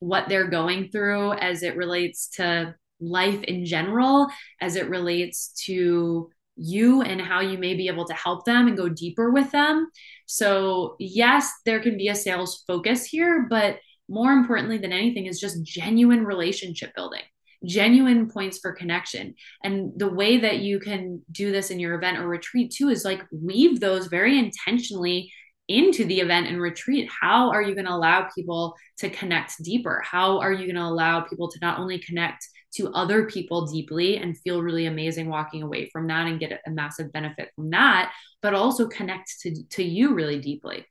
[0.00, 4.28] what they're going through as it relates to life in general,
[4.60, 8.76] as it relates to you and how you may be able to help them and
[8.76, 9.88] go deeper with them.
[10.26, 13.78] So, yes, there can be a sales focus here, but
[14.08, 17.22] more importantly than anything is just genuine relationship building,
[17.64, 19.34] genuine points for connection.
[19.62, 23.04] And the way that you can do this in your event or retreat too is
[23.04, 25.32] like weave those very intentionally
[25.68, 27.10] into the event and retreat.
[27.20, 30.02] How are you going to allow people to connect deeper?
[30.04, 32.46] How are you going to allow people to not only connect
[32.76, 36.70] to other people deeply and feel really amazing walking away from that and get a
[36.70, 38.12] massive benefit from that,
[38.42, 40.86] but also connect to, to you really deeply.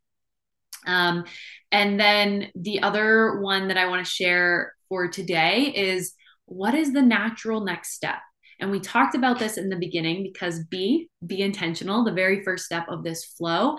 [0.88, 1.26] Um,
[1.72, 6.14] and then the other one that I want to share for today is
[6.46, 8.20] what is the natural next step?
[8.60, 12.66] And we talked about this in the beginning because B, be intentional, the very first
[12.66, 13.78] step of this flow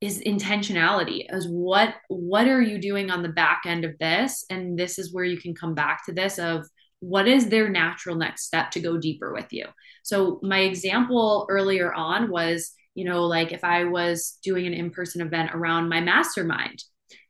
[0.00, 4.78] is intentionality as what what are you doing on the back end of this and
[4.78, 6.66] this is where you can come back to this of
[7.00, 9.66] what is their natural next step to go deeper with you?
[10.02, 15.20] So my example earlier on was you know like if i was doing an in-person
[15.20, 16.82] event around my mastermind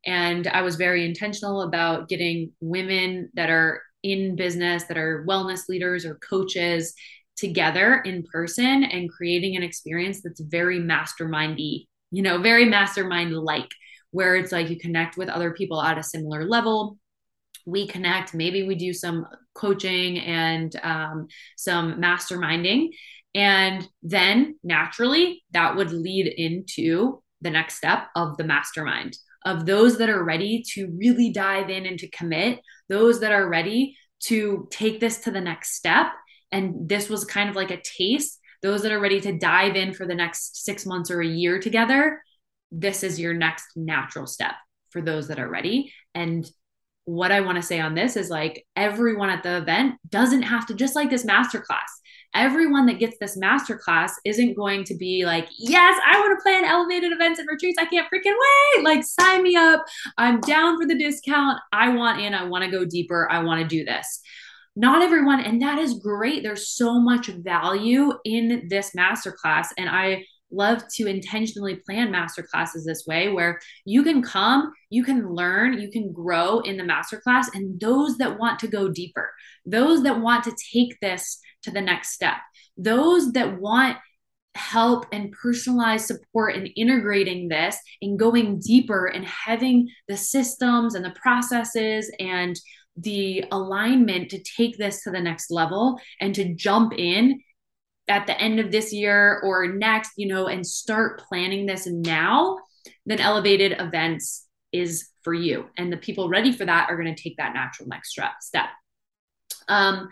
[0.05, 5.63] and i was very intentional about getting women that are in business that are wellness
[5.69, 6.95] leaders or coaches
[7.37, 13.69] together in person and creating an experience that's very mastermindy you know very mastermind like
[14.17, 16.99] where it's like you connect with other people at a similar level.
[17.67, 19.27] We connect maybe we do some
[19.57, 22.91] coaching and um, some masterminding.
[23.35, 29.99] And then naturally that would lead into the next step of the mastermind of those
[29.99, 34.67] that are ready to really dive in and to commit those that are ready to
[34.71, 36.07] take this to the next step.
[36.51, 38.41] And this was kind of like a taste.
[38.63, 41.61] Those that are ready to dive in for the next six months or a year
[41.61, 42.21] together
[42.73, 44.55] this is your next natural step
[44.91, 45.93] for those that are ready.
[46.15, 46.49] And
[47.07, 50.67] what I want to say on this is like everyone at the event doesn't have
[50.67, 51.87] to just like this masterclass.
[52.35, 56.65] everyone that gets this masterclass isn't going to be like, yes, I want to plan
[56.65, 57.79] elevated events and retreats.
[57.81, 58.35] I can't freaking
[58.77, 58.85] wait.
[58.85, 59.85] Like, sign me up.
[60.19, 61.59] I'm down for the discount.
[61.73, 62.35] I want in.
[62.35, 63.27] I want to go deeper.
[63.31, 64.21] I want to do this.
[64.79, 66.43] Not everyone, and that is great.
[66.43, 69.69] There's so much value in this masterclass.
[69.79, 75.05] And I love to intentionally plan master classes this way where you can come, you
[75.05, 77.49] can learn, you can grow in the master class.
[77.55, 79.31] And those that want to go deeper,
[79.65, 82.37] those that want to take this to the next step,
[82.77, 83.99] those that want
[84.55, 91.05] help and personalized support in integrating this and going deeper and having the systems and
[91.05, 92.59] the processes and
[92.97, 97.39] the alignment to take this to the next level and to jump in
[98.09, 102.59] at the end of this year or next, you know, and start planning this now,
[103.05, 105.67] then elevated events is for you.
[105.77, 108.69] And the people ready for that are going to take that natural next step.
[109.69, 110.09] Um,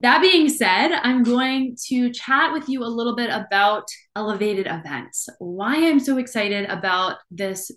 [0.00, 3.84] that being said, I'm going to chat with you a little bit about
[4.16, 5.28] elevated events.
[5.38, 7.70] Why I'm so excited about this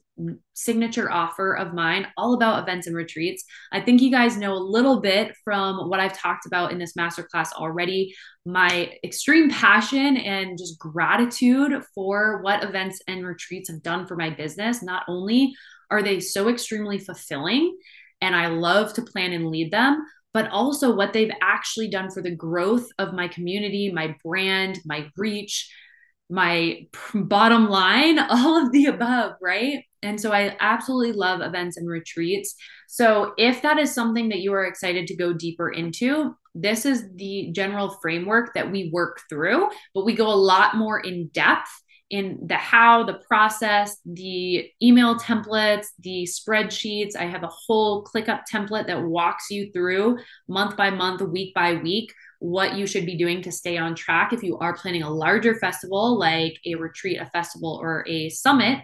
[0.54, 3.44] signature offer of mine, all about events and retreats.
[3.72, 6.94] I think you guys know a little bit from what I've talked about in this
[6.94, 8.14] masterclass already.
[8.46, 14.32] My extreme passion and just gratitude for what events and retreats have done for my
[14.32, 14.84] business.
[14.84, 15.54] Not only
[15.92, 17.78] are they so extremely fulfilling,
[18.20, 20.04] and I love to plan and lead them
[20.38, 25.10] but also what they've actually done for the growth of my community, my brand, my
[25.18, 25.68] reach,
[26.30, 26.86] my
[27.16, 29.84] bottom line, all of the above, right?
[30.04, 32.54] And so I absolutely love events and retreats.
[32.88, 37.06] So if that is something that you are excited to go deeper into, this is
[37.16, 41.72] the general framework that we work through, but we go a lot more in depth
[42.10, 47.16] in the how, the process, the email templates, the spreadsheets.
[47.18, 51.76] I have a whole ClickUp template that walks you through month by month, week by
[51.76, 55.10] week, what you should be doing to stay on track if you are planning a
[55.10, 58.80] larger festival like a retreat, a festival, or a summit.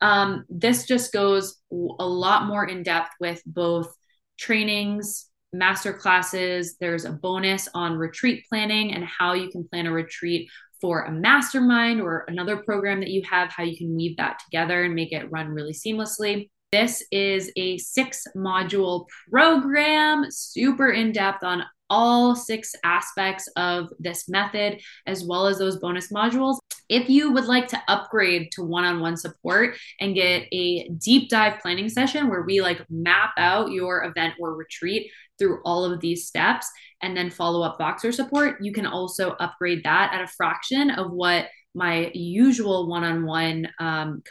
[0.00, 3.94] Um, this just goes a lot more in depth with both
[4.38, 6.76] trainings, master classes.
[6.78, 10.50] There's a bonus on retreat planning and how you can plan a retreat
[10.80, 14.84] for a mastermind or another program that you have, how you can weave that together
[14.84, 16.50] and make it run really seamlessly.
[16.72, 24.28] This is a six module program, super in depth on all six aspects of this
[24.28, 26.58] method, as well as those bonus modules.
[26.88, 31.28] If you would like to upgrade to one on one support and get a deep
[31.28, 36.00] dive planning session where we like map out your event or retreat through all of
[36.00, 36.70] these steps
[37.02, 41.12] and then follow up Voxer support, you can also upgrade that at a fraction of
[41.12, 43.68] what my usual one on one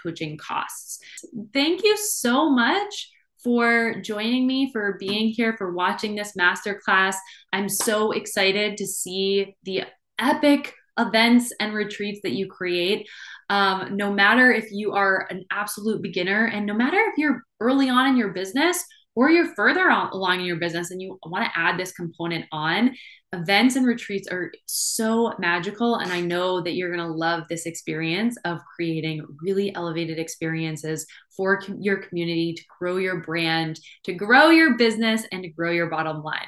[0.02, 1.00] coaching costs.
[1.54, 3.12] Thank you so much
[3.44, 7.16] for joining me, for being here, for watching this masterclass.
[7.54, 9.84] I'm so excited to see the
[10.18, 13.08] epic events and retreats that you create.
[13.50, 17.90] Um, no matter if you are an absolute beginner, and no matter if you're early
[17.90, 18.84] on in your business
[19.16, 22.46] or you're further on, along in your business and you want to add this component
[22.52, 22.96] on,
[23.36, 25.96] events and retreats are so magical.
[25.96, 31.06] And I know that you're going to love this experience of creating really elevated experiences
[31.36, 35.72] for com- your community to grow your brand, to grow your business, and to grow
[35.72, 36.48] your bottom line.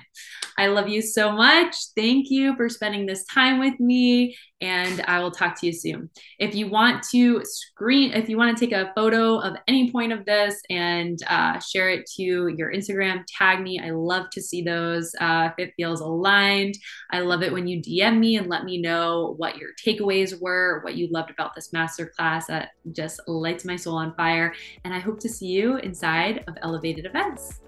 [0.57, 1.75] I love you so much.
[1.95, 6.09] Thank you for spending this time with me, and I will talk to you soon.
[6.39, 10.13] If you want to screen, if you want to take a photo of any point
[10.13, 13.79] of this and uh, share it to your Instagram, tag me.
[13.79, 16.76] I love to see those uh, if it feels aligned.
[17.11, 20.81] I love it when you DM me and let me know what your takeaways were,
[20.83, 22.47] what you loved about this masterclass.
[22.47, 24.53] That just lights my soul on fire.
[24.83, 27.61] And I hope to see you inside of Elevated Events.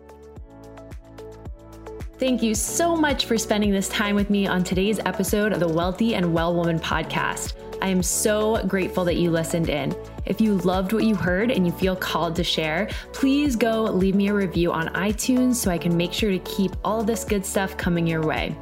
[2.19, 5.67] Thank you so much for spending this time with me on today's episode of the
[5.69, 7.53] Wealthy and Well Woman podcast.
[7.81, 9.95] I am so grateful that you listened in.
[10.25, 14.15] If you loved what you heard and you feel called to share, please go leave
[14.15, 17.45] me a review on iTunes so I can make sure to keep all this good
[17.45, 18.53] stuff coming your way.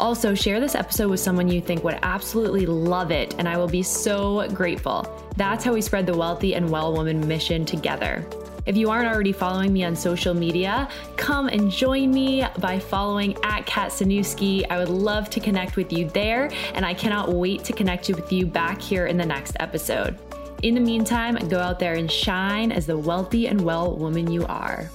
[0.00, 3.68] Also, share this episode with someone you think would absolutely love it, and I will
[3.68, 5.06] be so grateful.
[5.36, 8.26] That's how we spread the Wealthy and Well Woman mission together.
[8.66, 13.36] If you aren't already following me on social media, come and join me by following
[13.44, 14.64] at Kat Sanuski.
[14.70, 18.32] I would love to connect with you there, and I cannot wait to connect with
[18.32, 20.18] you back here in the next episode.
[20.62, 24.46] In the meantime, go out there and shine as the wealthy and well woman you
[24.46, 24.90] are.